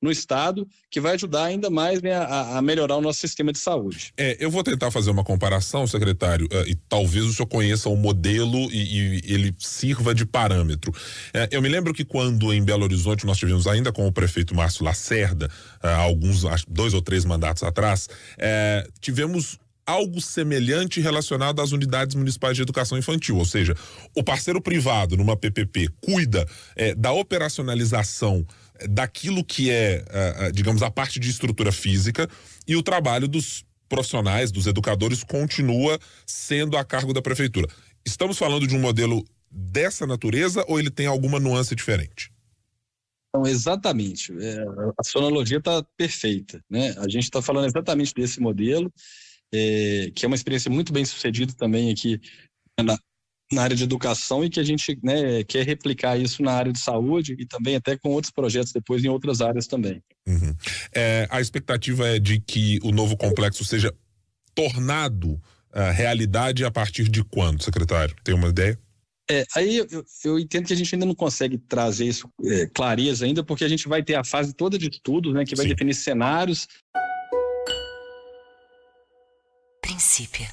no 0.00 0.10
estado, 0.10 0.66
que 0.90 1.00
vai 1.00 1.14
ajudar 1.14 1.44
ainda 1.44 1.68
mais 1.68 2.00
né, 2.00 2.14
a, 2.14 2.58
a, 2.58 2.62
melhorar 2.62 2.96
o 2.96 3.02
nosso 3.02 3.20
sistema 3.20 3.52
de 3.52 3.58
saúde. 3.58 4.12
É, 4.16 4.36
eu 4.40 4.50
vou 4.50 4.62
tentar 4.62 4.90
fazer 4.90 5.10
uma 5.10 5.22
comparação, 5.22 5.86
secretário, 5.86 6.46
uh, 6.46 6.66
e 6.66 6.74
talvez 6.74 7.26
o 7.26 7.32
senhor 7.32 7.46
conheça 7.46 7.88
o 7.88 7.96
modelo 7.96 8.58
e, 8.72 9.20
e 9.26 9.32
ele 9.32 9.54
sirva 9.58 10.14
de 10.14 10.24
parâmetro. 10.24 10.90
Uh, 10.90 11.48
eu 11.50 11.60
me 11.60 11.68
lembro 11.68 11.92
que 11.92 12.04
quando 12.04 12.52
em 12.52 12.62
Belo 12.62 12.84
Horizonte 12.84 13.26
nós 13.26 13.36
tivemos 13.36 13.66
ainda 13.66 13.92
com 13.92 14.06
o 14.06 14.12
prefeito 14.12 14.54
Márcio 14.54 14.84
Lacerda, 14.84 15.50
uh, 15.84 15.86
alguns, 15.88 16.44
dois 16.66 16.94
ou 16.94 17.02
três 17.02 17.24
mandatos 17.24 17.62
atrás, 17.62 18.08
tivemos 19.00 19.58
algo 19.86 20.20
semelhante 20.20 21.00
relacionado 21.00 21.60
às 21.60 21.72
unidades 21.72 22.14
municipais 22.14 22.56
de 22.56 22.62
educação 22.62 22.96
infantil, 22.96 23.36
ou 23.36 23.44
seja, 23.44 23.74
o 24.14 24.22
parceiro 24.22 24.60
privado 24.60 25.16
numa 25.16 25.36
PPP 25.36 25.88
cuida 26.00 26.46
da 26.96 27.12
operacionalização 27.12 28.46
daquilo 28.88 29.44
que 29.44 29.70
é, 29.70 30.04
digamos, 30.52 30.82
a 30.82 30.90
parte 30.90 31.18
de 31.18 31.30
estrutura 31.30 31.72
física 31.72 32.28
e 32.66 32.76
o 32.76 32.82
trabalho 32.82 33.28
dos 33.28 33.64
profissionais, 33.88 34.52
dos 34.52 34.66
educadores, 34.66 35.24
continua 35.24 35.98
sendo 36.24 36.76
a 36.76 36.84
cargo 36.84 37.12
da 37.12 37.20
prefeitura. 37.20 37.68
Estamos 38.04 38.38
falando 38.38 38.66
de 38.66 38.74
um 38.74 38.80
modelo 38.80 39.24
dessa 39.50 40.06
natureza 40.06 40.64
ou 40.68 40.78
ele 40.78 40.90
tem 40.90 41.06
alguma 41.06 41.40
nuance 41.40 41.74
diferente? 41.74 42.32
Então, 43.28 43.46
exatamente. 43.46 44.32
É, 44.40 44.64
a 44.98 45.04
sonologia 45.04 45.58
está 45.58 45.84
perfeita. 45.96 46.62
Né? 46.70 46.94
A 46.98 47.08
gente 47.08 47.24
está 47.24 47.42
falando 47.42 47.66
exatamente 47.66 48.14
desse 48.14 48.40
modelo. 48.40 48.92
é, 49.52 50.10
que 50.14 50.24
é 50.24 50.28
uma 50.28 50.36
experiência 50.36 50.70
muito 50.70 50.92
bem 50.92 51.04
sucedida 51.04 51.52
também 51.54 51.90
aqui 51.90 52.20
na, 52.80 52.96
na 53.52 53.62
área 53.62 53.76
de 53.76 53.82
educação 53.82 54.44
e 54.44 54.50
que 54.50 54.60
a 54.60 54.62
gente 54.62 54.98
né, 55.02 55.42
quer 55.44 55.66
replicar 55.66 56.16
isso 56.16 56.42
na 56.42 56.52
área 56.52 56.72
de 56.72 56.78
saúde 56.78 57.34
e 57.38 57.44
também 57.44 57.74
até 57.74 57.96
com 57.96 58.10
outros 58.10 58.32
projetos 58.32 58.72
depois 58.72 59.04
em 59.04 59.08
outras 59.08 59.40
áreas 59.40 59.66
também. 59.66 60.02
Uhum. 60.26 60.54
É, 60.94 61.26
a 61.30 61.40
expectativa 61.40 62.08
é 62.08 62.18
de 62.18 62.40
que 62.40 62.78
o 62.82 62.92
novo 62.92 63.16
complexo 63.16 63.64
seja 63.64 63.92
tornado 64.54 65.32
uh, 65.32 65.92
realidade 65.92 66.64
a 66.64 66.70
partir 66.70 67.08
de 67.08 67.24
quando, 67.24 67.62
secretário? 67.62 68.14
Tem 68.22 68.34
uma 68.34 68.48
ideia? 68.48 68.78
É, 69.28 69.44
aí 69.54 69.76
eu, 69.76 70.04
eu, 70.24 70.38
entendo 70.40 70.66
que 70.66 70.72
a 70.72 70.76
gente 70.76 70.92
ainda 70.92 71.06
não 71.06 71.14
consegue 71.14 71.56
trazer 71.56 72.04
isso 72.04 72.28
é, 72.44 72.66
clareza 72.66 73.24
ainda, 73.24 73.44
porque 73.44 73.64
a 73.64 73.68
gente 73.68 73.86
vai 73.86 74.02
ter 74.02 74.16
a 74.16 74.24
fase 74.24 74.52
toda 74.52 74.76
de 74.76 74.88
estudos, 74.88 75.32
né, 75.32 75.44
que 75.44 75.54
vai 75.54 75.66
Sim. 75.66 75.72
definir 75.72 75.94
cenários. 75.94 76.66
Princípio. 79.80 80.48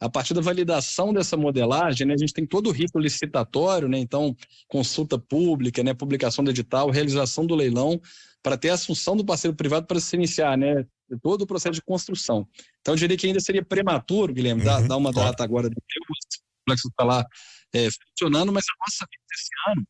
A 0.00 0.08
partir 0.08 0.32
da 0.32 0.40
validação 0.40 1.12
dessa 1.12 1.36
modelagem, 1.36 2.06
né, 2.06 2.14
a 2.14 2.16
gente 2.16 2.32
tem 2.32 2.46
todo 2.46 2.68
o 2.68 2.72
rito 2.72 2.98
licitatório, 2.98 3.86
né, 3.86 3.98
então 3.98 4.34
consulta 4.66 5.18
pública, 5.18 5.82
né, 5.82 5.92
publicação 5.92 6.42
do 6.42 6.50
edital, 6.50 6.90
realização 6.90 7.44
do 7.44 7.54
leilão, 7.54 8.00
para 8.42 8.56
ter 8.56 8.70
a 8.70 8.74
assunção 8.74 9.14
do 9.14 9.24
parceiro 9.24 9.54
privado 9.54 9.86
para 9.86 10.00
se 10.00 10.16
iniciar 10.16 10.56
né, 10.56 10.86
todo 11.22 11.42
o 11.42 11.46
processo 11.46 11.74
de 11.74 11.82
construção. 11.82 12.48
Então, 12.80 12.94
eu 12.94 12.98
diria 12.98 13.16
que 13.16 13.26
ainda 13.26 13.40
seria 13.40 13.64
prematuro, 13.64 14.32
Guilherme, 14.32 14.62
uhum, 14.62 14.88
dar, 14.88 14.96
uma 14.96 15.12
claro. 15.12 15.30
data 15.30 15.44
agora 15.44 15.68
de 15.68 15.76
o 15.76 16.60
complexo 16.64 16.88
está 16.88 17.04
lá 17.04 17.26
é, 17.74 17.88
funcionando, 17.90 18.52
mas 18.52 18.64
a 18.64 18.74
nossa 18.80 19.06
meta 19.10 19.34
esse 19.34 19.70
ano 19.70 19.86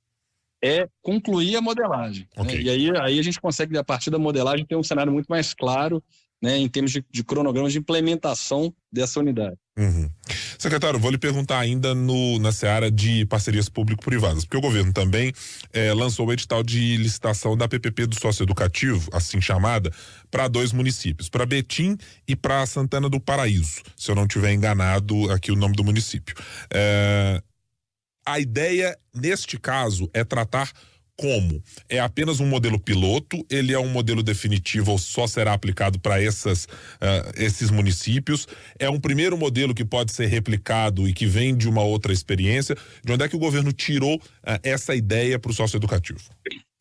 é 0.63 0.89
concluir 1.03 1.57
a 1.57 1.61
modelagem. 1.61 2.29
Né? 2.37 2.43
Okay. 2.43 2.57
Né? 2.57 2.63
E 2.63 2.71
aí, 2.71 2.91
aí 3.01 3.19
a 3.19 3.23
gente 3.23 3.41
consegue, 3.41 3.77
a 3.79 3.85
partir 3.85 4.11
da 4.11 4.19
modelagem, 4.19 4.67
ter 4.67 4.77
um 4.77 4.83
cenário 4.83 5.13
muito 5.13 5.27
mais 5.29 5.55
claro 5.55 6.03
né, 6.41 6.57
em 6.57 6.69
termos 6.69 6.91
de, 6.91 7.05
de 7.11 7.23
cronograma 7.23 7.69
de 7.69 7.79
implementação 7.79 8.73
dessa 8.91 9.21
unidade. 9.21 9.57
Uhum. 9.79 10.11
Secretário, 10.59 10.99
vou 10.99 11.11
lhe 11.11 11.19
perguntar 11.19 11.59
ainda 11.59 11.95
no, 11.95 12.39
na 12.39 12.53
seara 12.53 12.91
de 12.91 13.25
parcerias 13.27 13.69
público-privadas, 13.69 14.45
porque 14.45 14.57
o 14.57 14.61
governo 14.61 14.93
também 14.93 15.33
eh, 15.73 15.95
lançou 15.95 16.27
o 16.27 16.33
edital 16.33 16.63
de 16.63 16.97
licitação 16.99 17.57
da 17.57 17.67
PPP 17.67 18.07
do 18.07 18.21
socioeducativo, 18.21 19.09
assim 19.13 19.41
chamada, 19.41 19.91
para 20.31 20.49
dois 20.49 20.73
municípios, 20.73 21.29
para 21.29 21.47
Betim 21.47 21.97
e 22.29 22.37
para 22.37 22.67
Santana 22.67 23.09
do 23.09 23.21
Paraíso, 23.21 23.81
se 23.97 24.11
eu 24.11 24.15
não 24.15 24.27
tiver 24.27 24.53
enganado 24.53 25.31
aqui 25.33 25.51
o 25.51 25.57
nome 25.57 25.75
do 25.75 25.85
município. 25.85 26.35
Eh, 26.73 27.43
a 28.27 28.39
ideia, 28.39 28.97
neste 29.15 29.59
caso, 29.59 30.11
é 30.13 30.23
tratar 30.25 30.71
como? 31.21 31.63
É 31.87 32.01
apenas 32.01 32.41
um 32.41 32.47
modelo 32.47 32.81
piloto? 32.81 33.45
Ele 33.51 33.75
é 33.75 33.79
um 33.79 33.91
modelo 33.91 34.23
definitivo 34.23 34.93
ou 34.93 34.99
só 34.99 35.27
será 35.27 35.53
aplicado 35.53 36.01
para 36.01 36.23
essas 36.23 36.65
uh, 36.65 37.31
esses 37.37 37.71
municípios? 37.71 38.49
É 38.79 38.89
um 38.89 38.99
primeiro 38.99 39.37
modelo 39.37 39.75
que 39.75 39.85
pode 39.85 40.13
ser 40.13 40.27
replicado 40.29 41.07
e 41.07 41.13
que 41.13 41.27
vem 41.27 41.55
de 41.55 41.69
uma 41.69 41.83
outra 41.83 42.11
experiência? 42.11 42.75
De 43.05 43.13
onde 43.13 43.23
é 43.23 43.29
que 43.29 43.37
o 43.37 43.39
governo 43.39 43.71
tirou 43.71 44.17
uh, 44.17 44.59
essa 44.63 44.95
ideia 44.95 45.39
para 45.39 45.51
o 45.51 45.55
sócio 45.55 45.77
educativo? 45.77 46.21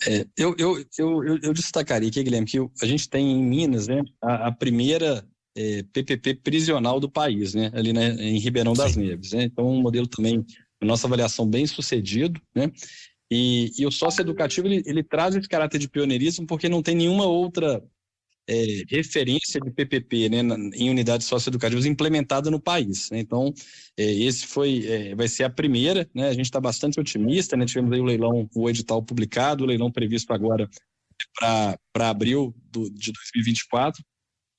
É, 0.08 0.26
eu, 0.38 0.56
eu, 0.58 0.86
eu, 0.98 1.40
eu, 1.44 1.54
destacaria 1.54 2.08
aqui, 2.08 2.24
Guilherme, 2.24 2.48
que 2.48 2.58
a 2.82 2.86
gente 2.86 3.10
tem 3.10 3.30
em 3.30 3.44
Minas 3.44 3.90
né, 3.90 4.02
a, 4.22 4.48
a 4.48 4.52
primeira 4.54 5.22
é, 5.58 5.84
PPP 5.92 6.36
prisional 6.36 7.02
do 7.02 7.10
país, 7.10 7.54
né, 7.54 7.70
ali 7.74 7.90
em 7.92 8.40
Ribeirão 8.40 8.72
das 8.72 8.94
Sim. 8.94 9.02
Neves. 9.02 9.34
Né? 9.34 9.44
Então, 9.44 9.68
um 9.68 9.82
modelo 9.82 10.08
também, 10.08 10.46
nossa 10.82 11.08
avaliação, 11.08 11.46
bem 11.46 11.68
sucedido. 11.68 12.40
Né? 12.56 12.72
E, 13.32 13.72
e 13.78 13.86
o 13.86 13.92
sócio 13.92 14.22
educativo 14.22 14.68
ele, 14.68 14.82
ele, 14.86 15.04
traz 15.04 15.36
esse 15.36 15.48
caráter 15.48 15.78
de 15.78 15.88
pioneirismo 15.88 16.48
porque 16.48 16.68
não 16.68 16.82
tem 16.82 16.96
nenhuma 16.96 17.26
outra 17.26 17.84
é, 18.48 18.84
referência 18.90 19.62
de 19.62 19.70
PPP 19.70 20.30
né, 20.30 20.42
na, 20.42 20.56
em 20.76 20.90
unidades 20.90 21.28
socioeducativas 21.28 21.86
implementada 21.86 22.50
no 22.50 22.60
país. 22.60 23.12
Né? 23.12 23.20
Então, 23.20 23.54
é, 23.96 24.04
esse 24.04 24.48
foi, 24.48 24.86
é, 24.88 25.16
vai 25.16 25.28
ser 25.28 25.44
a 25.44 25.50
primeira. 25.50 26.10
Né? 26.14 26.28
A 26.30 26.34
gente 26.34 26.46
está 26.46 26.60
bastante 26.60 27.00
otimista. 27.00 27.56
Né? 27.56 27.66
Tivemos 27.66 27.92
aí 27.92 28.00
o 28.00 28.06
leilão, 28.06 28.50
o 28.56 28.68
edital 28.68 29.04
publicado, 29.04 29.64
o 29.64 29.68
leilão 29.68 29.92
previsto 29.92 30.34
agora 30.34 30.68
para 31.38 32.10
abril 32.10 32.56
do, 32.72 32.90
de 32.90 33.12
2024. 33.12 34.04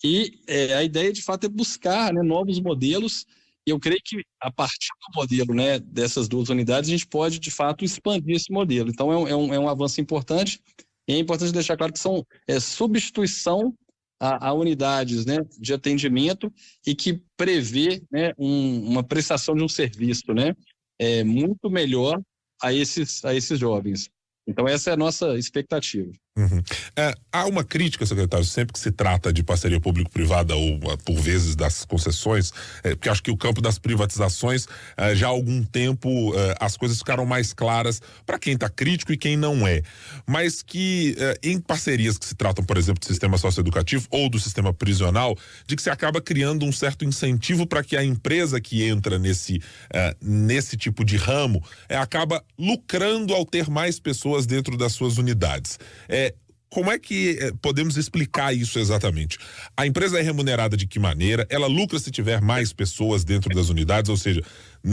E 0.04 0.40
é, 0.46 0.74
a 0.74 0.84
ideia, 0.84 1.12
de 1.12 1.22
fato, 1.22 1.46
é 1.46 1.48
buscar 1.48 2.12
né, 2.12 2.22
novos 2.22 2.60
modelos 2.60 3.26
eu 3.66 3.78
creio 3.78 4.00
que 4.04 4.22
a 4.40 4.50
partir 4.50 4.88
do 4.88 5.20
modelo 5.20 5.54
né, 5.54 5.78
dessas 5.78 6.28
duas 6.28 6.48
unidades, 6.48 6.88
a 6.88 6.92
gente 6.92 7.06
pode, 7.06 7.38
de 7.38 7.50
fato, 7.50 7.84
expandir 7.84 8.36
esse 8.36 8.52
modelo. 8.52 8.90
Então, 8.90 9.12
é 9.12 9.16
um, 9.16 9.28
é 9.28 9.36
um, 9.36 9.54
é 9.54 9.58
um 9.58 9.68
avanço 9.68 10.00
importante. 10.00 10.60
E 11.08 11.14
é 11.14 11.18
importante 11.18 11.52
deixar 11.52 11.76
claro 11.76 11.92
que 11.92 11.98
são 11.98 12.24
é, 12.46 12.60
substituição 12.60 13.74
a, 14.20 14.48
a, 14.48 14.52
unidades 14.52 15.24
né, 15.24 15.38
de 15.58 15.72
atendimento 15.72 16.52
e 16.86 16.94
que 16.94 17.20
prevê 17.36 18.02
né, 18.10 18.32
um, 18.38 18.90
uma 18.90 19.02
prestação 19.02 19.54
de 19.54 19.62
um 19.62 19.68
serviço 19.68 20.32
né, 20.34 20.54
é, 20.98 21.24
muito 21.24 21.70
melhor 21.70 22.20
a 22.62 22.72
esses, 22.72 23.24
a 23.24 23.34
esses 23.34 23.58
jovens. 23.58 24.10
Então, 24.46 24.66
essa 24.68 24.90
é 24.90 24.92
a 24.92 24.96
nossa 24.96 25.38
expectativa. 25.38 26.10
Uhum. 26.40 26.62
É, 26.96 27.14
há 27.32 27.46
uma 27.46 27.62
crítica, 27.62 28.06
secretário, 28.06 28.44
sempre 28.44 28.72
que 28.72 28.78
se 28.78 28.90
trata 28.90 29.32
de 29.32 29.42
parceria 29.42 29.80
público-privada 29.80 30.54
ou, 30.56 30.80
ah, 30.90 30.96
por 31.04 31.16
vezes, 31.16 31.54
das 31.54 31.84
concessões, 31.84 32.52
é, 32.82 32.90
porque 32.94 33.08
acho 33.08 33.22
que 33.22 33.30
o 33.30 33.36
campo 33.36 33.60
das 33.60 33.78
privatizações, 33.78 34.66
é, 34.96 35.14
já 35.14 35.26
há 35.26 35.30
algum 35.30 35.62
tempo, 35.62 36.34
é, 36.34 36.56
as 36.60 36.76
coisas 36.76 36.98
ficaram 36.98 37.26
mais 37.26 37.52
claras 37.52 38.00
para 38.24 38.38
quem 38.38 38.54
está 38.54 38.68
crítico 38.68 39.12
e 39.12 39.16
quem 39.16 39.36
não 39.36 39.66
é. 39.66 39.82
Mas 40.26 40.62
que 40.62 41.14
é, 41.18 41.38
em 41.42 41.60
parcerias 41.60 42.16
que 42.16 42.26
se 42.26 42.34
tratam, 42.34 42.64
por 42.64 42.76
exemplo, 42.78 43.00
do 43.00 43.06
sistema 43.06 43.36
socioeducativo 43.36 44.06
ou 44.10 44.30
do 44.30 44.38
sistema 44.38 44.72
prisional, 44.72 45.36
de 45.66 45.76
que 45.76 45.82
se 45.82 45.90
acaba 45.90 46.20
criando 46.20 46.64
um 46.64 46.72
certo 46.72 47.04
incentivo 47.04 47.66
para 47.66 47.84
que 47.84 47.96
a 47.96 48.04
empresa 48.04 48.60
que 48.60 48.84
entra 48.84 49.18
nesse, 49.18 49.60
é, 49.92 50.16
nesse 50.22 50.76
tipo 50.76 51.04
de 51.04 51.16
ramo 51.16 51.62
acaba 51.88 52.42
lucrando 52.58 53.34
ao 53.34 53.44
ter 53.44 53.68
mais 53.68 53.98
pessoas 53.98 54.46
dentro 54.46 54.76
das 54.76 54.92
suas 54.92 55.18
unidades. 55.18 55.78
É, 56.08 56.29
como 56.70 56.90
é 56.90 56.98
que 56.98 57.36
eh, 57.40 57.52
podemos 57.60 57.96
explicar 57.96 58.54
isso 58.54 58.78
exatamente? 58.78 59.38
A 59.76 59.86
empresa 59.86 60.18
é 60.18 60.22
remunerada 60.22 60.76
de 60.76 60.86
que 60.86 61.00
maneira? 61.00 61.44
Ela 61.50 61.66
lucra 61.66 61.98
se 61.98 62.10
tiver 62.10 62.40
mais 62.40 62.72
pessoas 62.72 63.24
dentro 63.24 63.52
das 63.54 63.68
unidades, 63.68 64.08
ou 64.08 64.16
seja, 64.16 64.40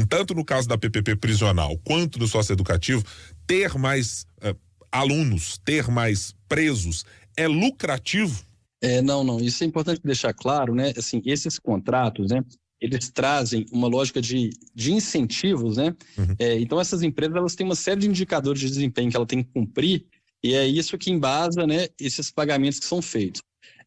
tanto 0.09 0.33
no 0.33 0.43
caso 0.43 0.67
da 0.67 0.77
PPP 0.77 1.15
prisional 1.17 1.77
quanto 1.85 2.17
no 2.17 2.27
socioeducativo, 2.27 3.03
ter 3.45 3.75
mais 3.75 4.25
uh, 4.43 4.57
alunos, 4.91 5.59
ter 5.63 5.87
mais 5.87 6.33
presos 6.49 7.05
é 7.37 7.47
lucrativo? 7.47 8.43
É, 8.81 9.01
não, 9.01 9.23
não. 9.23 9.39
Isso 9.39 9.63
é 9.63 9.67
importante 9.67 10.01
deixar 10.03 10.33
claro, 10.33 10.73
né? 10.73 10.91
Assim, 10.97 11.21
esses 11.25 11.59
contratos, 11.59 12.31
né? 12.31 12.43
Eles 12.81 13.09
trazem 13.09 13.65
uma 13.71 13.87
lógica 13.87 14.21
de, 14.21 14.49
de 14.73 14.93
incentivos, 14.93 15.77
né? 15.77 15.95
Uhum. 16.17 16.35
É, 16.39 16.59
então 16.59 16.79
essas 16.79 17.03
empresas 17.03 17.35
elas 17.35 17.55
têm 17.55 17.65
uma 17.65 17.75
série 17.75 18.01
de 18.01 18.07
indicadores 18.07 18.61
de 18.61 18.67
desempenho 18.67 19.09
que 19.09 19.17
ela 19.17 19.25
tem 19.25 19.43
que 19.43 19.51
cumprir 19.51 20.05
e 20.43 20.53
é 20.53 20.65
isso 20.65 20.97
que 20.97 21.11
embasa 21.11 21.65
né, 21.65 21.87
esses 21.99 22.31
pagamentos 22.31 22.79
que 22.79 22.85
são 22.85 23.01
feitos. 23.01 23.41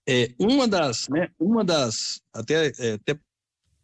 É, 0.09 0.33
uma 0.39 0.67
das, 0.67 1.09
né, 1.09 1.29
uma 1.39 1.65
das 1.65 2.21
até, 2.33 2.73
é, 2.79 2.93
até 2.95 3.19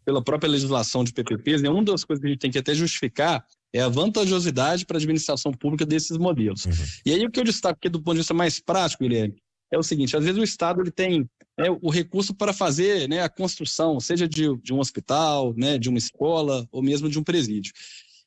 pela 0.04 0.22
própria 0.22 0.50
legislação 0.50 1.04
de 1.04 1.12
PPPs, 1.12 1.62
né, 1.62 1.68
uma 1.68 1.84
das 1.84 2.04
coisas 2.04 2.20
que 2.20 2.26
a 2.26 2.30
gente 2.30 2.40
tem 2.40 2.50
que 2.50 2.58
até 2.58 2.74
justificar 2.74 3.44
é 3.72 3.80
a 3.80 3.88
vantajosidade 3.88 4.86
para 4.86 4.96
a 4.96 5.00
administração 5.00 5.52
pública 5.52 5.84
desses 5.84 6.16
modelos. 6.16 6.64
Uhum. 6.64 6.72
E 7.04 7.12
aí 7.12 7.24
o 7.24 7.30
que 7.30 7.40
eu 7.40 7.44
destaco 7.44 7.78
aqui 7.78 7.88
do 7.88 8.00
ponto 8.00 8.14
de 8.14 8.20
vista 8.20 8.34
mais 8.34 8.58
prático, 8.58 9.04
Guilherme, 9.04 9.36
é 9.70 9.78
o 9.78 9.82
seguinte, 9.82 10.16
às 10.16 10.24
vezes 10.24 10.40
o 10.40 10.44
Estado 10.44 10.80
ele 10.80 10.90
tem 10.90 11.28
né, 11.58 11.66
o 11.82 11.90
recurso 11.90 12.34
para 12.34 12.52
fazer 12.52 13.08
né, 13.08 13.22
a 13.22 13.28
construção, 13.28 13.98
seja 14.00 14.28
de, 14.28 14.56
de 14.58 14.72
um 14.72 14.78
hospital, 14.78 15.52
né, 15.56 15.76
de 15.76 15.88
uma 15.88 15.98
escola 15.98 16.66
ou 16.70 16.82
mesmo 16.82 17.08
de 17.08 17.18
um 17.18 17.24
presídio 17.24 17.72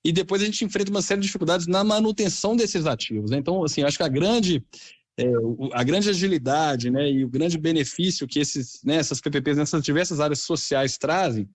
e 0.03 0.11
depois 0.11 0.41
a 0.41 0.45
gente 0.45 0.63
enfrenta 0.63 0.91
uma 0.91 1.01
série 1.01 1.21
de 1.21 1.27
dificuldades 1.27 1.67
na 1.67 1.83
manutenção 1.83 2.55
desses 2.55 2.85
ativos. 2.85 3.31
Né? 3.31 3.37
Então, 3.37 3.63
assim, 3.63 3.83
acho 3.83 3.97
que 3.97 4.03
a 4.03 4.07
grande 4.07 4.63
é, 5.17 5.25
a 5.73 5.83
grande 5.83 6.09
agilidade 6.09 6.89
né, 6.89 7.11
e 7.11 7.25
o 7.25 7.29
grande 7.29 7.57
benefício 7.57 8.27
que 8.27 8.39
esses, 8.39 8.81
né, 8.83 8.95
essas 8.95 9.19
PPPs 9.19 9.57
nessas 9.57 9.83
diversas 9.83 10.21
áreas 10.21 10.39
sociais 10.39 10.97
trazem 10.97 11.49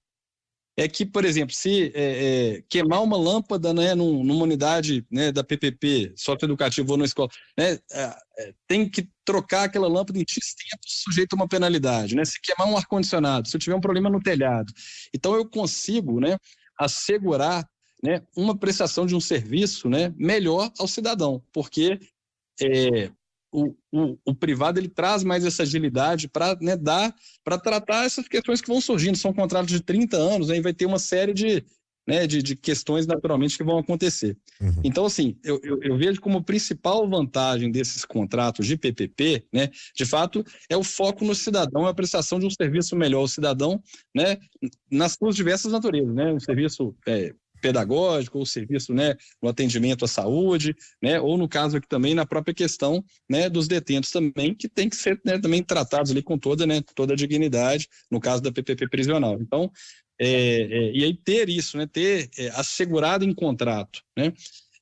é 0.76 0.88
que, 0.88 1.06
por 1.06 1.24
exemplo, 1.24 1.54
se 1.54 1.92
é, 1.94 2.56
é, 2.56 2.62
queimar 2.68 3.02
uma 3.02 3.16
lâmpada 3.16 3.72
né, 3.72 3.94
numa 3.94 4.42
unidade 4.42 5.06
né, 5.10 5.30
da 5.30 5.44
PPP, 5.44 6.12
socioeducativa 6.16 6.90
ou 6.90 6.98
na 6.98 7.04
escola, 7.04 7.28
né, 7.56 7.78
é, 7.92 8.16
é, 8.38 8.54
tem 8.66 8.88
que 8.88 9.08
trocar 9.24 9.64
aquela 9.64 9.86
lâmpada 9.86 10.18
em 10.18 10.24
X 10.28 10.54
tempo 10.54 10.82
sujeito 10.84 11.34
a 11.34 11.36
uma 11.36 11.48
penalidade. 11.48 12.16
Né? 12.16 12.24
Se 12.24 12.40
queimar 12.42 12.72
um 12.72 12.76
ar-condicionado, 12.76 13.48
se 13.48 13.56
eu 13.56 13.60
tiver 13.60 13.76
um 13.76 13.80
problema 13.80 14.10
no 14.10 14.20
telhado. 14.20 14.72
Então, 15.14 15.34
eu 15.36 15.48
consigo 15.48 16.18
né, 16.18 16.36
assegurar 16.76 17.64
né, 18.04 18.22
uma 18.36 18.54
prestação 18.54 19.06
de 19.06 19.16
um 19.16 19.20
serviço 19.20 19.88
né, 19.88 20.12
melhor 20.14 20.70
ao 20.78 20.86
cidadão, 20.86 21.42
porque 21.50 21.98
é, 22.60 23.10
o, 23.50 23.74
o, 23.90 24.18
o, 24.26 24.34
privado 24.34 24.78
ele 24.78 24.90
traz 24.90 25.24
mais 25.24 25.42
essa 25.42 25.62
agilidade 25.62 26.28
para 26.28 26.54
né, 26.60 26.76
dar 26.76 27.14
para 27.42 27.56
tratar 27.56 28.04
essas 28.04 28.28
questões 28.28 28.60
que 28.60 28.68
vão 28.68 28.80
surgindo. 28.80 29.16
São 29.16 29.32
contratos 29.32 29.70
de 29.70 29.80
30 29.80 30.18
anos, 30.18 30.50
aí 30.50 30.60
vai 30.60 30.74
ter 30.74 30.84
uma 30.84 30.98
série 30.98 31.32
de, 31.32 31.64
né, 32.06 32.26
de, 32.26 32.42
de 32.42 32.54
questões 32.54 33.06
naturalmente 33.06 33.56
que 33.56 33.64
vão 33.64 33.78
acontecer. 33.78 34.36
Uhum. 34.60 34.82
Então, 34.84 35.06
assim, 35.06 35.38
eu, 35.42 35.58
eu, 35.62 35.82
eu, 35.82 35.96
vejo 35.96 36.20
como 36.20 36.44
principal 36.44 37.08
vantagem 37.08 37.70
desses 37.70 38.04
contratos 38.04 38.66
de 38.66 38.76
PPP, 38.76 39.46
né, 39.50 39.70
de 39.96 40.04
fato, 40.04 40.44
é 40.68 40.76
o 40.76 40.84
foco 40.84 41.24
no 41.24 41.34
cidadão, 41.34 41.86
a 41.86 41.94
prestação 41.94 42.38
de 42.38 42.44
um 42.44 42.50
serviço 42.50 42.94
melhor 42.94 43.20
ao 43.20 43.28
cidadão, 43.28 43.82
né, 44.14 44.36
nas 44.90 45.14
suas 45.14 45.34
diversas 45.34 45.72
naturezas, 45.72 46.14
né, 46.14 46.32
um 46.32 46.40
serviço 46.40 46.94
é, 47.06 47.32
pedagógico, 47.64 48.38
ou 48.38 48.44
serviço 48.44 48.92
né, 48.92 49.16
no 49.42 49.48
atendimento 49.48 50.04
à 50.04 50.08
saúde, 50.08 50.76
né, 51.02 51.18
ou 51.18 51.38
no 51.38 51.48
caso 51.48 51.78
aqui 51.78 51.88
também 51.88 52.14
na 52.14 52.26
própria 52.26 52.52
questão 52.52 53.02
né, 53.26 53.48
dos 53.48 53.66
detentos 53.66 54.10
também, 54.10 54.54
que 54.54 54.68
tem 54.68 54.90
que 54.90 54.96
ser 54.96 55.18
né, 55.24 55.38
também 55.38 55.62
tratados 55.62 56.10
ali 56.10 56.22
com 56.22 56.36
toda, 56.36 56.66
né, 56.66 56.82
toda 56.94 57.14
a 57.14 57.16
dignidade, 57.16 57.88
no 58.10 58.20
caso 58.20 58.42
da 58.42 58.52
PPP 58.52 58.86
prisional. 58.90 59.40
Então, 59.40 59.72
é, 60.20 60.28
é, 60.28 60.92
e 60.92 61.04
aí 61.04 61.16
ter 61.16 61.48
isso, 61.48 61.78
né, 61.78 61.86
ter 61.86 62.28
é, 62.36 62.48
assegurado 62.50 63.24
em 63.24 63.32
contrato, 63.34 64.02
né, 64.14 64.30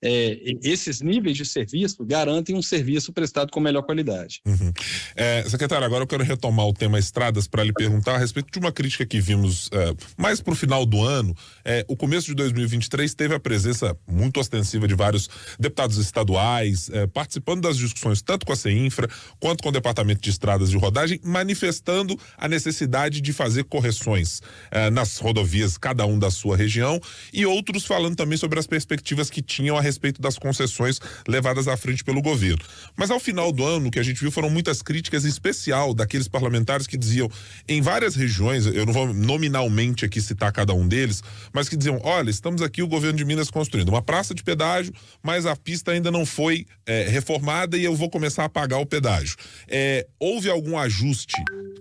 é, 0.03 0.57
esses 0.63 1.01
níveis 1.01 1.37
de 1.37 1.45
serviço 1.47 2.05
garantem 2.05 2.57
um 2.57 2.63
serviço 2.63 3.13
prestado 3.13 3.51
com 3.51 3.61
melhor 3.61 3.83
qualidade. 3.83 4.41
Uhum. 4.45 4.73
É, 5.15 5.45
secretário, 5.49 5.87
agora 5.87 6.03
eu 6.03 6.07
quero 6.07 6.25
retomar 6.25 6.67
o 6.67 6.73
tema 6.73 6.99
estradas 6.99 7.47
para 7.47 7.63
lhe 7.63 7.73
perguntar 7.73 8.17
a 8.17 8.19
respeito 8.19 8.51
de 8.51 8.59
uma 8.59 8.73
crítica 8.73 9.07
que 9.07 9.21
vimos 9.21 9.71
é, 9.73 9.95
mais 10.17 10.41
para 10.41 10.53
o 10.53 10.57
final 10.57 10.85
do 10.85 11.03
ano. 11.03 11.35
É, 11.65 11.85
o 11.89 11.97
começo 11.97 12.27
de 12.27 12.35
2023 12.35 13.15
teve 13.15 13.35
a 13.35 13.41
presença 13.41 13.97
muito 14.09 14.41
ostensiva 14.41 14.89
de 14.89 14.95
vários 14.95 15.29
deputados 15.59 15.99
estaduais 15.99 16.91
é, 16.91 17.07
participando 17.07 17.63
das 17.63 17.77
discussões 17.77 18.23
tanto 18.23 18.45
com 18.45 18.53
a 18.53 18.57
CEINFRA 18.57 19.09
quanto 19.39 19.63
com 19.63 19.69
o 19.69 19.73
Departamento 19.73 20.21
de 20.21 20.31
Estradas 20.31 20.71
de 20.71 20.77
Rodagem, 20.77 21.21
manifestando 21.23 22.19
a 22.37 22.49
necessidade 22.49 23.21
de 23.21 23.33
fazer 23.33 23.65
correções 23.65 24.41
é, 24.71 24.91
nas 24.91 25.19
rodovias, 25.19 25.79
cada 25.79 26.05
um 26.07 26.19
da 26.19 26.31
sua 26.31 26.57
região, 26.57 27.01
e 27.33 27.47
outros 27.47 27.85
falando 27.85 28.17
também 28.17 28.39
sobre 28.39 28.59
as 28.59 28.67
perspectivas 28.67 29.31
que 29.31 29.43
tinham 29.43 29.77
a 29.77 29.81
respeito 29.93 30.21
das 30.21 30.39
concessões 30.39 31.01
levadas 31.29 31.69
à 31.69 31.77
frente 31.77 32.03
pelo 32.03 32.23
governo. 32.23 32.65
Mas 32.97 33.11
ao 33.11 33.21
final 33.21 33.53
do 33.53 33.65
ano, 33.65 33.89
o 33.89 33.91
que 33.91 33.99
a 33.99 34.03
gente 34.03 34.21
viu 34.21 34.31
foram 34.31 34.51
muitas 34.51 34.83
críticas, 34.83 35.25
em 35.25 35.29
especial 35.29 35.93
daqueles 35.95 36.27
parlamentares 36.27 36.87
que 36.87 36.97
diziam, 36.97 37.31
em 37.69 37.81
várias 37.81 38.15
regiões, 38.15 38.67
eu 38.67 38.87
não 38.87 38.93
vou 38.93 39.13
nominalmente 39.13 40.05
aqui 40.05 40.21
citar 40.21 40.51
cada 40.53 40.73
um 40.73 40.89
deles, 40.89 41.23
mas 41.53 41.69
que 41.69 41.77
diziam: 41.77 42.01
olha, 42.03 42.31
estamos 42.31 42.63
aqui 42.63 42.83
o 42.83 42.89
governo 42.89 43.19
de 43.19 43.25
Minas 43.25 43.51
construindo 43.51 43.91
uma 43.91 44.03
praça 44.03 44.35
de 44.35 44.43
pedágio, 44.43 44.93
mas 45.23 45.47
a 45.47 45.55
pista 45.55 45.93
ainda 45.93 46.11
não 46.11 46.25
foi 46.25 46.67
é, 46.87 47.09
reformada 47.09 47.77
e 47.77 47.85
eu 47.85 47.95
vou 47.95 48.09
começar 48.09 48.45
a 48.45 48.49
pagar 48.49 48.79
o 48.79 48.87
pedágio. 48.87 49.37
É, 49.69 50.07
houve 50.19 50.49
algum 50.49 50.79
ajuste 50.79 51.37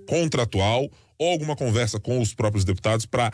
contratual 0.08 0.90
ou 1.18 1.30
alguma 1.32 1.56
conversa 1.56 2.00
com 2.00 2.20
os 2.20 2.34
próprios 2.34 2.66
deputados 2.66 3.06
para 3.06 3.32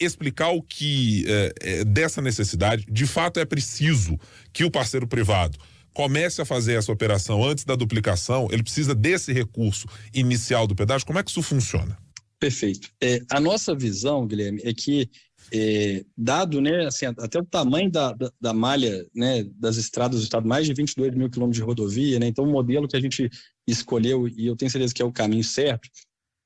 explicar 0.00 0.50
o 0.50 0.62
que 0.62 1.24
é, 1.26 1.54
é, 1.60 1.84
dessa 1.84 2.22
necessidade, 2.22 2.86
de 2.88 3.06
fato 3.06 3.40
é 3.40 3.44
preciso 3.44 4.18
que 4.52 4.64
o 4.64 4.70
parceiro 4.70 5.06
privado 5.06 5.58
comece 5.92 6.40
a 6.40 6.44
fazer 6.44 6.74
essa 6.74 6.92
operação 6.92 7.44
antes 7.44 7.64
da 7.64 7.74
duplicação, 7.74 8.48
ele 8.52 8.62
precisa 8.62 8.94
desse 8.94 9.32
recurso 9.32 9.88
inicial 10.14 10.66
do 10.66 10.74
pedágio. 10.76 11.06
Como 11.06 11.18
é 11.18 11.24
que 11.24 11.30
isso 11.30 11.42
funciona? 11.42 11.98
Perfeito. 12.38 12.88
É, 13.02 13.20
a 13.28 13.40
nossa 13.40 13.74
visão, 13.74 14.24
Guilherme, 14.24 14.60
é 14.62 14.72
que 14.72 15.10
é, 15.52 16.04
dado 16.16 16.60
né, 16.60 16.86
assim, 16.86 17.06
até 17.06 17.40
o 17.40 17.44
tamanho 17.44 17.90
da, 17.90 18.12
da, 18.12 18.30
da, 18.40 18.52
malha 18.52 19.04
né, 19.14 19.44
das 19.56 19.76
estradas 19.76 20.20
do 20.20 20.22
estado, 20.22 20.46
mais 20.46 20.66
de 20.66 20.74
22 20.74 21.14
mil 21.14 21.30
quilômetros 21.30 21.56
de 21.56 21.66
rodovia, 21.66 22.18
né, 22.18 22.26
então 22.26 22.44
o 22.44 22.52
modelo 22.52 22.86
que 22.86 22.96
a 22.96 23.00
gente 23.00 23.28
escolheu, 23.66 24.28
e 24.28 24.46
eu 24.46 24.56
tenho 24.56 24.70
certeza 24.70 24.94
que 24.94 25.02
é 25.02 25.04
o 25.04 25.12
caminho 25.12 25.42
certo, 25.42 25.88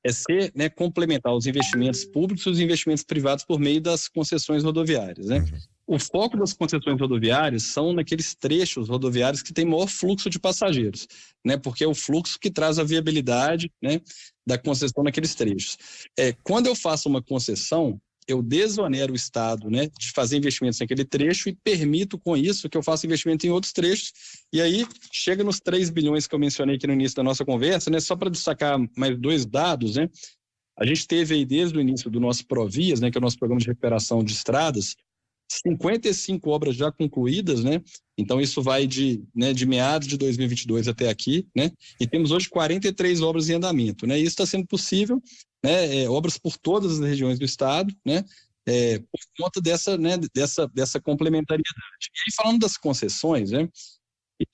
é 0.03 0.11
ser 0.11 0.51
né, 0.53 0.69
complementar 0.69 1.33
os 1.33 1.45
investimentos 1.45 2.03
públicos 2.03 2.45
e 2.45 2.49
os 2.49 2.59
investimentos 2.59 3.03
privados 3.03 3.45
por 3.45 3.59
meio 3.59 3.81
das 3.81 4.07
concessões 4.07 4.63
rodoviárias. 4.63 5.27
Né? 5.27 5.39
Uhum. 5.39 5.57
O 5.95 5.99
foco 5.99 6.37
das 6.37 6.53
concessões 6.53 6.99
rodoviárias 6.99 7.63
são 7.63 7.93
naqueles 7.93 8.35
trechos 8.35 8.89
rodoviários 8.89 9.41
que 9.41 9.53
têm 9.53 9.65
maior 9.65 9.87
fluxo 9.87 10.29
de 10.29 10.39
passageiros, 10.39 11.07
né? 11.45 11.57
porque 11.57 11.83
é 11.83 11.87
o 11.87 11.93
fluxo 11.93 12.37
que 12.39 12.51
traz 12.51 12.79
a 12.79 12.83
viabilidade 12.83 13.71
né, 13.81 14.01
da 14.45 14.57
concessão 14.57 15.03
naqueles 15.03 15.35
trechos. 15.35 15.77
É, 16.17 16.33
quando 16.43 16.67
eu 16.67 16.75
faço 16.75 17.07
uma 17.07 17.21
concessão, 17.21 17.99
eu 18.27 18.41
desonero 18.41 19.13
o 19.13 19.15
Estado 19.15 19.69
né, 19.69 19.87
de 19.97 20.11
fazer 20.11 20.37
investimentos 20.37 20.79
naquele 20.79 21.05
trecho 21.05 21.49
e 21.49 21.55
permito 21.55 22.17
com 22.17 22.35
isso 22.35 22.69
que 22.69 22.77
eu 22.77 22.83
faça 22.83 23.05
investimento 23.05 23.45
em 23.45 23.49
outros 23.49 23.73
trechos. 23.73 24.11
E 24.51 24.61
aí 24.61 24.85
chega 25.11 25.43
nos 25.43 25.59
3 25.59 25.89
bilhões 25.89 26.27
que 26.27 26.35
eu 26.35 26.39
mencionei 26.39 26.75
aqui 26.75 26.87
no 26.87 26.93
início 26.93 27.15
da 27.15 27.23
nossa 27.23 27.45
conversa, 27.45 27.89
né, 27.89 27.99
só 27.99 28.15
para 28.15 28.29
destacar 28.29 28.79
mais 28.97 29.17
dois 29.17 29.45
dados, 29.45 29.95
né? 29.95 30.09
A 30.77 30.85
gente 30.85 31.07
teve 31.07 31.35
aí 31.35 31.45
desde 31.45 31.77
o 31.77 31.81
início 31.81 32.09
do 32.09 32.19
nosso 32.19 32.47
Provias, 32.47 32.99
né, 32.99 33.11
que 33.11 33.17
é 33.17 33.19
o 33.19 33.21
nosso 33.21 33.37
programa 33.37 33.61
de 33.61 33.67
recuperação 33.67 34.23
de 34.23 34.33
estradas, 34.33 34.95
55 35.51 36.49
obras 36.49 36.75
já 36.75 36.91
concluídas, 36.91 37.63
né? 37.63 37.81
Então 38.17 38.41
isso 38.41 38.61
vai 38.61 38.87
de, 38.87 39.23
né, 39.35 39.53
de 39.53 39.65
meados 39.65 40.07
de 40.07 40.17
2022 40.17 40.87
até 40.87 41.09
aqui, 41.09 41.47
né? 41.55 41.71
E 41.99 42.07
temos 42.07 42.31
hoje 42.31 42.49
43 42.49 43.21
obras 43.21 43.49
em 43.49 43.53
andamento, 43.53 44.07
né? 44.07 44.17
Isso 44.17 44.29
está 44.29 44.45
sendo 44.45 44.65
possível 44.65 45.21
né, 45.63 46.03
é, 46.03 46.09
obras 46.09 46.37
por 46.37 46.57
todas 46.57 46.99
as 46.99 46.99
regiões 46.99 47.39
do 47.39 47.45
estado, 47.45 47.93
né, 48.05 48.23
é, 48.65 48.99
por 48.99 49.19
conta 49.37 49.61
dessa, 49.61 49.97
né, 49.97 50.17
dessa, 50.33 50.67
dessa 50.67 50.99
complementariedade. 50.99 51.73
E 52.01 52.19
aí, 52.27 52.33
falando 52.35 52.59
das 52.59 52.77
concessões, 52.77 53.51
né, 53.51 53.67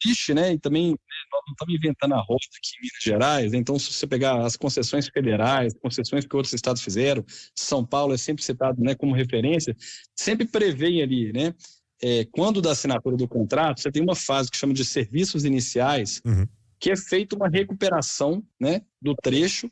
existe, 0.04 0.34
né, 0.34 0.54
e 0.54 0.60
também 0.60 0.92
né, 0.92 0.98
nós 1.32 1.42
não 1.48 1.54
estamos 1.54 1.76
inventando 1.76 2.14
a 2.14 2.22
roda 2.22 2.40
aqui 2.58 2.76
em 2.78 2.82
Minas 2.82 3.04
Gerais, 3.04 3.52
né, 3.52 3.58
então 3.58 3.80
se 3.80 3.92
você 3.92 4.06
pegar 4.06 4.46
as 4.46 4.56
concessões 4.56 5.08
federais, 5.08 5.74
concessões 5.82 6.26
que 6.26 6.36
outros 6.36 6.54
estados 6.54 6.82
fizeram, 6.82 7.24
São 7.56 7.86
Paulo 7.86 8.14
é 8.14 8.18
sempre 8.18 8.44
citado 8.44 8.82
né, 8.82 8.94
como 8.94 9.16
referência, 9.16 9.76
sempre 10.16 10.46
prevê 10.46 11.02
ali, 11.02 11.32
né, 11.34 11.54
é, 12.02 12.26
quando 12.32 12.62
da 12.62 12.72
assinatura 12.72 13.18
do 13.18 13.28
contrato, 13.28 13.82
você 13.82 13.92
tem 13.92 14.02
uma 14.02 14.16
fase 14.16 14.50
que 14.50 14.58
chama 14.58 14.74
de 14.74 14.86
serviços 14.86 15.44
iniciais, 15.44 16.22
uhum. 16.26 16.48
que 16.80 16.92
é 16.92 16.96
feita 16.96 17.36
uma 17.36 17.50
recuperação 17.50 18.44
né, 18.60 18.82
do 19.02 19.14
trecho 19.16 19.70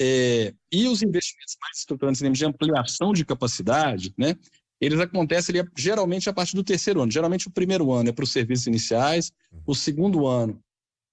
é, 0.00 0.54
e 0.72 0.88
os 0.88 1.02
investimentos 1.02 1.56
mais 1.60 1.78
estruturantes 1.78 2.22
de 2.32 2.44
ampliação 2.46 3.12
de 3.12 3.24
capacidade, 3.24 4.14
né, 4.16 4.34
eles 4.80 4.98
acontecem 4.98 5.60
ali, 5.60 5.68
geralmente 5.76 6.28
a 6.30 6.32
partir 6.32 6.56
do 6.56 6.64
terceiro 6.64 7.02
ano. 7.02 7.12
Geralmente 7.12 7.46
o 7.46 7.50
primeiro 7.50 7.92
ano 7.92 8.08
é 8.08 8.12
para 8.12 8.24
os 8.24 8.32
serviços 8.32 8.66
iniciais, 8.66 9.30
o 9.66 9.74
segundo 9.74 10.26
ano 10.26 10.58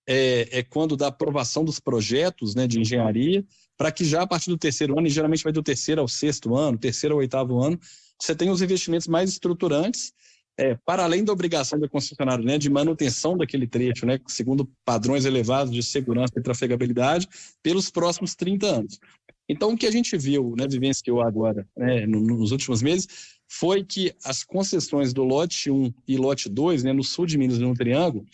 é, 0.07 0.59
é, 0.59 0.63
quando 0.63 0.95
da 0.95 1.07
aprovação 1.07 1.65
dos 1.65 1.81
projetos 1.81 2.55
né, 2.55 2.65
de 2.65 2.79
engenharia, 2.79 3.45
para 3.75 3.91
que 3.91 4.05
já 4.05 4.21
a 4.21 4.27
partir 4.27 4.49
do 4.49 4.57
terceiro 4.57 4.97
ano, 4.97 5.07
e 5.07 5.09
geralmente 5.09 5.43
vai 5.43 5.51
do 5.51 5.61
terceiro 5.61 5.99
ao 5.99 6.07
sexto 6.07 6.55
ano, 6.55 6.77
terceiro 6.77 7.15
ao 7.15 7.19
oitavo 7.19 7.61
ano, 7.61 7.77
você 8.19 8.33
tem 8.33 8.49
os 8.49 8.61
investimentos 8.61 9.07
mais 9.07 9.29
estruturantes 9.29 10.13
é, 10.57 10.75
para 10.85 11.03
além 11.03 11.23
da 11.23 11.31
obrigação 11.31 11.79
do 11.79 11.89
concessionário 11.89 12.43
né, 12.43 12.57
de 12.57 12.69
manutenção 12.69 13.37
daquele 13.37 13.67
trecho, 13.67 14.05
né, 14.05 14.19
segundo 14.27 14.69
padrões 14.83 15.25
elevados 15.25 15.71
de 15.71 15.83
segurança 15.83 16.33
e 16.37 16.41
trafegabilidade, 16.41 17.27
pelos 17.61 17.91
próximos 17.91 18.35
30 18.35 18.65
anos. 18.65 18.99
Então, 19.47 19.71
o 19.71 19.77
que 19.77 19.85
a 19.85 19.91
gente 19.91 20.17
viu, 20.17 20.55
né, 20.57 20.67
vivenciou 20.67 21.21
agora, 21.21 21.67
né, 21.77 22.05
nos 22.05 22.51
últimos 22.51 22.81
meses, 22.81 23.37
foi 23.49 23.83
que 23.83 24.13
as 24.25 24.43
concessões 24.43 25.13
do 25.13 25.23
lote 25.23 25.71
1 25.71 25.93
e 26.07 26.17
lote 26.17 26.49
2, 26.49 26.83
né, 26.83 26.91
no 26.91 27.03
sul 27.03 27.25
de 27.25 27.37
Minas, 27.37 27.59
no 27.59 27.73
Triângulo, 27.73 28.25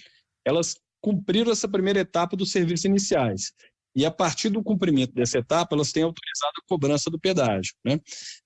elas 0.46 0.78
cumpriram 1.02 1.52
essa 1.52 1.68
primeira 1.68 2.00
etapa 2.00 2.36
dos 2.38 2.52
serviços 2.52 2.86
iniciais 2.86 3.54
e 3.96 4.06
a 4.06 4.12
partir 4.12 4.50
do 4.50 4.64
cumprimento 4.64 5.14
dessa 5.14 5.38
etapa, 5.38 5.76
elas 5.76 5.92
têm 5.92 6.04
autorizado 6.04 6.54
a 6.58 6.68
cobrança 6.68 7.10
do 7.10 7.20
pedágio. 7.20 7.74
Né? 7.86 8.00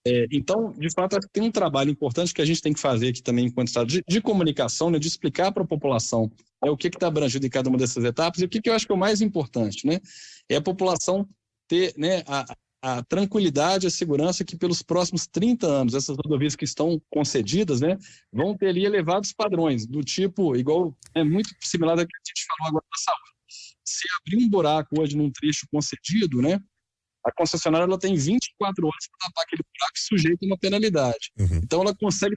É, 0.06 0.26
então, 0.32 0.74
de 0.74 0.92
fato, 0.94 1.18
tem 1.32 1.44
um 1.44 1.52
trabalho 1.52 1.90
importante 1.90 2.34
que 2.34 2.42
a 2.42 2.46
gente 2.46 2.62
tem 2.62 2.74
que 2.74 2.80
fazer 2.80 3.10
aqui 3.10 3.22
também, 3.22 3.46
enquanto 3.46 3.70
Estado, 3.70 3.88
de, 3.88 4.04
de 4.08 4.22
comunicação, 4.22 4.90
né, 4.90 5.00
de 5.00 5.08
explicar 5.08 5.52
para 5.52 5.64
a 5.64 5.68
população 5.68 6.32
é, 6.64 6.70
o 6.70 6.78
que 6.78 6.88
está 6.88 7.08
abrangido 7.08 7.46
em 7.46 7.50
cada 7.50 7.70
uma 7.70 7.78
dessas 7.78 8.04
etapas, 8.04 8.42
e 8.42 8.46
o 8.46 8.50
que, 8.50 8.62
que 8.62 8.70
eu 8.70 8.74
acho 8.74 8.86
que 8.86 8.92
é 8.92 8.96
o 8.96 9.00
mais 9.00 9.22
importante, 9.22 9.86
né? 9.86 10.00
É 10.50 10.56
a 10.58 10.62
população 10.62 11.28
ter 11.68 11.94
né, 11.98 12.24
a, 12.28 12.46
a 12.82 13.04
tranquilidade, 13.04 13.88
a 13.88 13.92
segurança 13.92 14.44
que 14.44 14.56
pelos 14.56 14.82
próximos 14.82 15.28
30 15.28 15.68
anos, 15.68 15.94
essas 15.94 16.16
rodovias 16.16 16.56
que 16.56 16.66
estão 16.66 17.02
concedidas, 17.10 17.82
né, 17.82 17.98
vão 18.32 18.56
ter 18.56 18.68
ali 18.68 18.86
elevados 18.86 19.34
padrões, 19.34 19.86
do 19.86 20.04
tipo, 20.04 20.56
igual, 20.56 20.96
é 21.14 21.24
muito 21.24 21.50
similar 21.62 22.00
ao 22.00 22.06
que 22.06 22.16
a 22.16 22.22
gente 22.28 22.46
falou 22.48 22.70
agora 22.70 22.86
da 22.92 22.98
saúde 22.98 23.37
se 23.90 24.08
abrir 24.20 24.44
um 24.44 24.50
buraco 24.50 25.00
hoje 25.00 25.16
num 25.16 25.32
trecho 25.32 25.66
concedido, 25.72 26.42
né, 26.42 26.60
a 27.26 27.32
concessionária 27.32 27.86
ela 27.86 28.00
tem 28.00 28.16
24 28.16 28.86
horas 28.86 29.08
para 29.10 29.28
tapar 29.28 29.44
aquele 29.44 29.64
buraco 29.64 29.94
e 29.96 30.00
sujeita 30.00 30.46
uma 30.46 30.58
penalidade. 30.58 31.32
Uhum. 31.38 31.62
Então 31.64 31.82
ela 31.82 31.96
consegue 31.96 32.36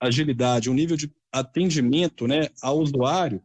agilidade, 0.00 0.68
um 0.68 0.74
nível 0.74 0.96
de 0.96 1.12
atendimento, 1.32 2.26
né, 2.26 2.48
ao 2.60 2.78
usuário 2.78 3.42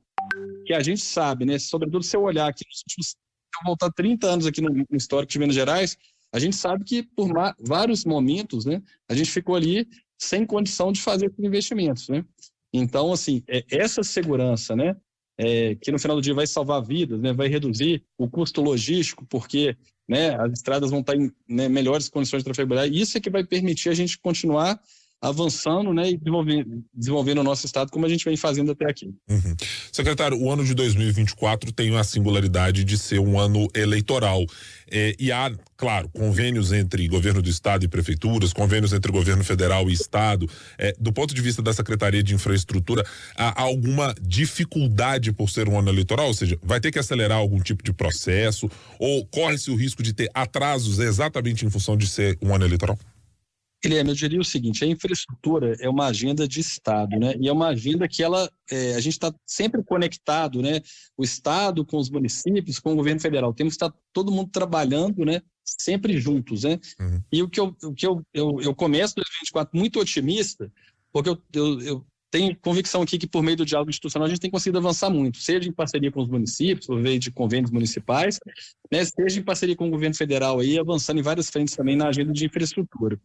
que 0.66 0.74
a 0.74 0.82
gente 0.82 1.02
sabe, 1.02 1.46
né, 1.46 1.60
sobretudo 1.60 2.04
se 2.04 2.16
eu 2.18 2.24
olhar 2.24 2.48
aqui 2.48 2.64
nos 2.68 2.82
últimos, 2.82 3.16
eu 3.60 3.66
voltar 3.66 3.92
30 3.92 4.28
anos 4.28 4.46
aqui 4.48 4.62
no, 4.62 4.70
no 4.70 4.98
histórico 4.98 5.32
de 5.32 5.40
Minas 5.40 5.56
Gerais, 5.56 5.98
a 6.34 6.40
gente 6.40 6.56
sabe 6.56 6.84
que 6.84 7.04
por 7.04 7.30
vários 7.60 8.04
momentos, 8.04 8.66
né, 8.66 8.82
a 9.08 9.14
gente 9.14 9.30
ficou 9.30 9.56
ali 9.56 9.88
sem 10.18 10.46
condição 10.46 10.92
de 10.92 11.02
fazer 11.02 11.32
investimentos, 11.40 12.10
né? 12.10 12.26
Então, 12.74 13.14
assim, 13.14 13.42
é, 13.48 13.64
essa 13.70 14.04
segurança, 14.04 14.76
né, 14.76 14.96
é, 15.38 15.76
que 15.76 15.92
no 15.92 16.00
final 16.00 16.16
do 16.16 16.22
dia 16.22 16.34
vai 16.34 16.48
salvar 16.48 16.84
vidas, 16.84 17.20
né, 17.20 17.34
vai 17.34 17.48
reduzir 17.48 18.04
o 18.18 18.30
custo 18.30 18.62
logístico, 18.62 19.26
porque 19.30 19.76
né, 20.08 20.36
as 20.36 20.54
estradas 20.54 20.92
vão 20.92 21.00
estar 21.02 21.16
em 21.16 21.32
né, 21.48 21.68
melhores 21.68 22.08
condições 22.08 22.40
de 22.40 22.46
trafegabilidade. 22.46 23.00
Isso 23.00 23.18
é 23.18 23.22
que 23.22 23.30
vai 23.30 23.44
permitir 23.44 23.90
a 23.90 23.94
gente 23.94 24.18
continuar 24.20 24.80
avançando 25.22 25.94
né, 25.94 26.12
e 26.12 26.18
desenvolvendo, 26.18 26.84
desenvolvendo 26.94 27.40
o 27.40 27.44
nosso 27.44 27.66
Estado 27.66 27.90
como 27.92 28.06
a 28.06 28.10
gente 28.10 28.26
vem 28.26 28.38
fazendo 28.38 28.72
até 28.72 28.90
aqui. 28.90 29.14
Uhum. 29.30 29.56
Secretário, 29.92 30.40
o 30.40 30.52
ano 30.52 30.64
de 30.64 30.74
2024 30.74 31.72
tem 31.72 31.96
a 31.96 32.04
singularidade 32.04 32.84
de 32.84 32.98
ser 32.98 33.20
um 33.20 33.40
ano 33.40 33.68
eleitoral. 33.74 34.46
É, 34.92 35.16
e 35.20 35.32
há, 35.32 35.52
claro, 35.76 36.10
convênios 36.10 36.72
entre 36.72 37.08
governo 37.08 37.42
do 37.42 37.50
Estado 37.50 37.86
e 37.86 37.88
prefeituras, 37.88 38.54
convênios 38.54 38.94
entre 38.94 39.12
governo 39.12 39.44
federal 39.44 39.90
e 39.90 39.94
Estado. 39.94 40.48
É, 40.78 40.94
do 41.00 41.12
ponto 41.12 41.34
de 41.34 41.42
vista 41.42 41.62
da 41.62 41.74
Secretaria 41.74 42.22
de 42.22 42.36
Infraestrutura, 42.36 43.04
há 43.36 43.62
alguma 43.62 44.14
dificuldade 44.22 45.32
por 45.32 45.50
ser 45.50 45.68
um 45.68 45.80
ano 45.80 45.90
eleitoral? 45.90 46.28
Ou 46.28 46.34
seja, 46.34 46.58
vai 46.62 46.80
ter 46.80 46.92
que 46.92 47.00
acelerar 47.00 47.38
algum 47.38 47.60
tipo 47.60 47.84
de 47.84 47.92
processo? 47.92 48.70
Ou 49.00 49.26
corre-se 49.26 49.72
o 49.72 49.76
risco 49.76 50.04
de 50.04 50.14
ter 50.14 50.30
atrasos 50.34 51.00
exatamente 51.00 51.66
em 51.66 51.70
função 51.70 51.98
de 51.98 52.08
ser 52.08 52.38
um 52.42 52.54
ano 52.54 52.66
eleitoral? 52.66 52.98
Guilherme, 53.86 54.10
eu 54.10 54.16
diria 54.16 54.40
o 54.40 54.44
seguinte: 54.44 54.84
a 54.84 54.88
infraestrutura 54.88 55.76
é 55.80 55.88
uma 55.88 56.08
agenda 56.08 56.48
de 56.48 56.60
Estado, 56.60 57.20
né? 57.20 57.36
E 57.40 57.48
é 57.48 57.52
uma 57.52 57.68
agenda 57.68 58.08
que 58.08 58.24
ela, 58.24 58.50
é, 58.72 58.96
a 58.96 59.00
gente 59.00 59.14
está 59.14 59.34
sempre 59.46 59.84
conectado, 59.84 60.60
né? 60.62 60.82
O 61.16 61.24
Estado 61.24 61.86
com 61.86 61.98
os 61.98 62.10
municípios, 62.10 62.80
com 62.80 62.94
o 62.94 62.96
governo 62.96 63.22
federal. 63.22 63.54
Temos 63.54 63.74
que 63.74 63.86
estar 63.86 63.96
todo 64.12 64.32
mundo 64.32 64.50
trabalhando, 64.52 65.24
né? 65.24 65.42
Sempre 65.64 66.18
juntos, 66.20 66.64
né? 66.64 66.80
Uhum. 67.00 67.22
E 67.32 67.44
o 67.44 67.50
que 67.50 67.60
eu, 67.60 67.76
o 67.84 67.94
que 67.94 68.08
eu, 68.08 68.24
eu, 68.34 68.60
eu 68.62 68.76
começo 68.76 69.16
2024 69.16 69.78
muito 69.78 70.00
otimista, 70.00 70.72
porque 71.12 71.30
eu, 71.30 71.38
eu, 71.54 71.82
eu 71.82 72.06
tenho 72.32 72.56
convicção 72.58 73.04
aqui 73.04 73.20
que 73.20 73.28
por 73.28 73.44
meio 73.44 73.56
do 73.56 73.66
diálogo 73.66 73.90
institucional 73.90 74.26
a 74.26 74.30
gente 74.30 74.42
tem 74.42 74.52
conseguido 74.52 74.80
avançar 74.80 75.10
muito, 75.10 75.38
seja 75.38 75.70
em 75.70 75.72
parceria 75.72 76.12
com 76.12 76.22
os 76.22 76.28
municípios, 76.28 76.88
por 76.88 77.00
meio 77.00 77.20
de 77.20 77.32
convênios 77.32 77.72
municipais, 77.72 78.40
né, 78.92 79.06
seja 79.06 79.40
em 79.40 79.44
parceria 79.44 79.76
com 79.76 79.88
o 79.88 79.92
governo 79.92 80.16
federal 80.16 80.60
aí, 80.60 80.78
avançando 80.78 81.20
em 81.20 81.24
várias 81.24 81.50
frentes 81.50 81.76
também 81.76 81.96
na 81.96 82.10
agenda 82.10 82.34
de 82.34 82.46
infraestrutura. 82.46 83.18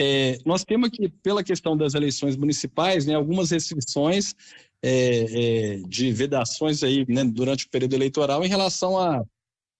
É, 0.00 0.38
nós 0.44 0.64
temos 0.64 0.88
aqui, 0.88 1.08
pela 1.22 1.42
questão 1.42 1.76
das 1.76 1.94
eleições 1.94 2.36
municipais, 2.36 3.04
né, 3.04 3.14
algumas 3.14 3.50
restrições 3.50 4.34
é, 4.82 4.92
é, 4.92 5.76
de 5.88 6.12
vedações 6.12 6.84
aí, 6.84 7.04
né, 7.08 7.24
durante 7.24 7.66
o 7.66 7.70
período 7.70 7.94
eleitoral 7.94 8.44
em 8.44 8.48
relação 8.48 8.96
a, 8.96 9.24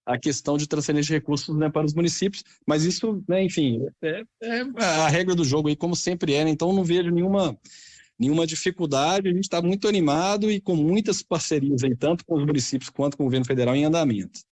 a 0.05 0.19
questão 0.19 0.57
de 0.57 0.67
transferência 0.67 1.09
de 1.09 1.13
recursos 1.13 1.57
né, 1.57 1.71
para 1.71 1.87
os 1.87 1.95
municípios, 1.95 2.43
mas 2.67 2.85
isso, 2.85 3.23
né, 3.29 3.45
enfim, 3.45 3.87
é, 4.03 4.25
é, 4.43 4.63
a 4.77 5.09
regra 5.09 5.35
do 5.35 5.45
jogo 5.45 5.69
aí, 5.69 5.77
como 5.77 5.95
sempre 5.95 6.35
é, 6.35 6.45
né, 6.45 6.51
então 6.51 6.73
não 6.73 6.83
vejo 6.83 7.11
nenhuma, 7.11 7.57
nenhuma 8.19 8.47
dificuldade, 8.47 9.29
a 9.29 9.33
gente 9.33 9.45
está 9.45 9.63
muito 9.63 9.87
animado 9.87 10.51
e 10.51 10.61
com 10.61 10.75
muitas 10.75 11.23
parcerias 11.23 11.85
aí, 11.85 11.95
tanto 11.95 12.25
com 12.25 12.37
os 12.37 12.45
municípios 12.45 12.91
quanto 12.91 13.17
com 13.17 13.23
o 13.23 13.27
governo 13.27 13.47
federal 13.47 13.77
em 13.77 13.85
andamento. 13.85 14.41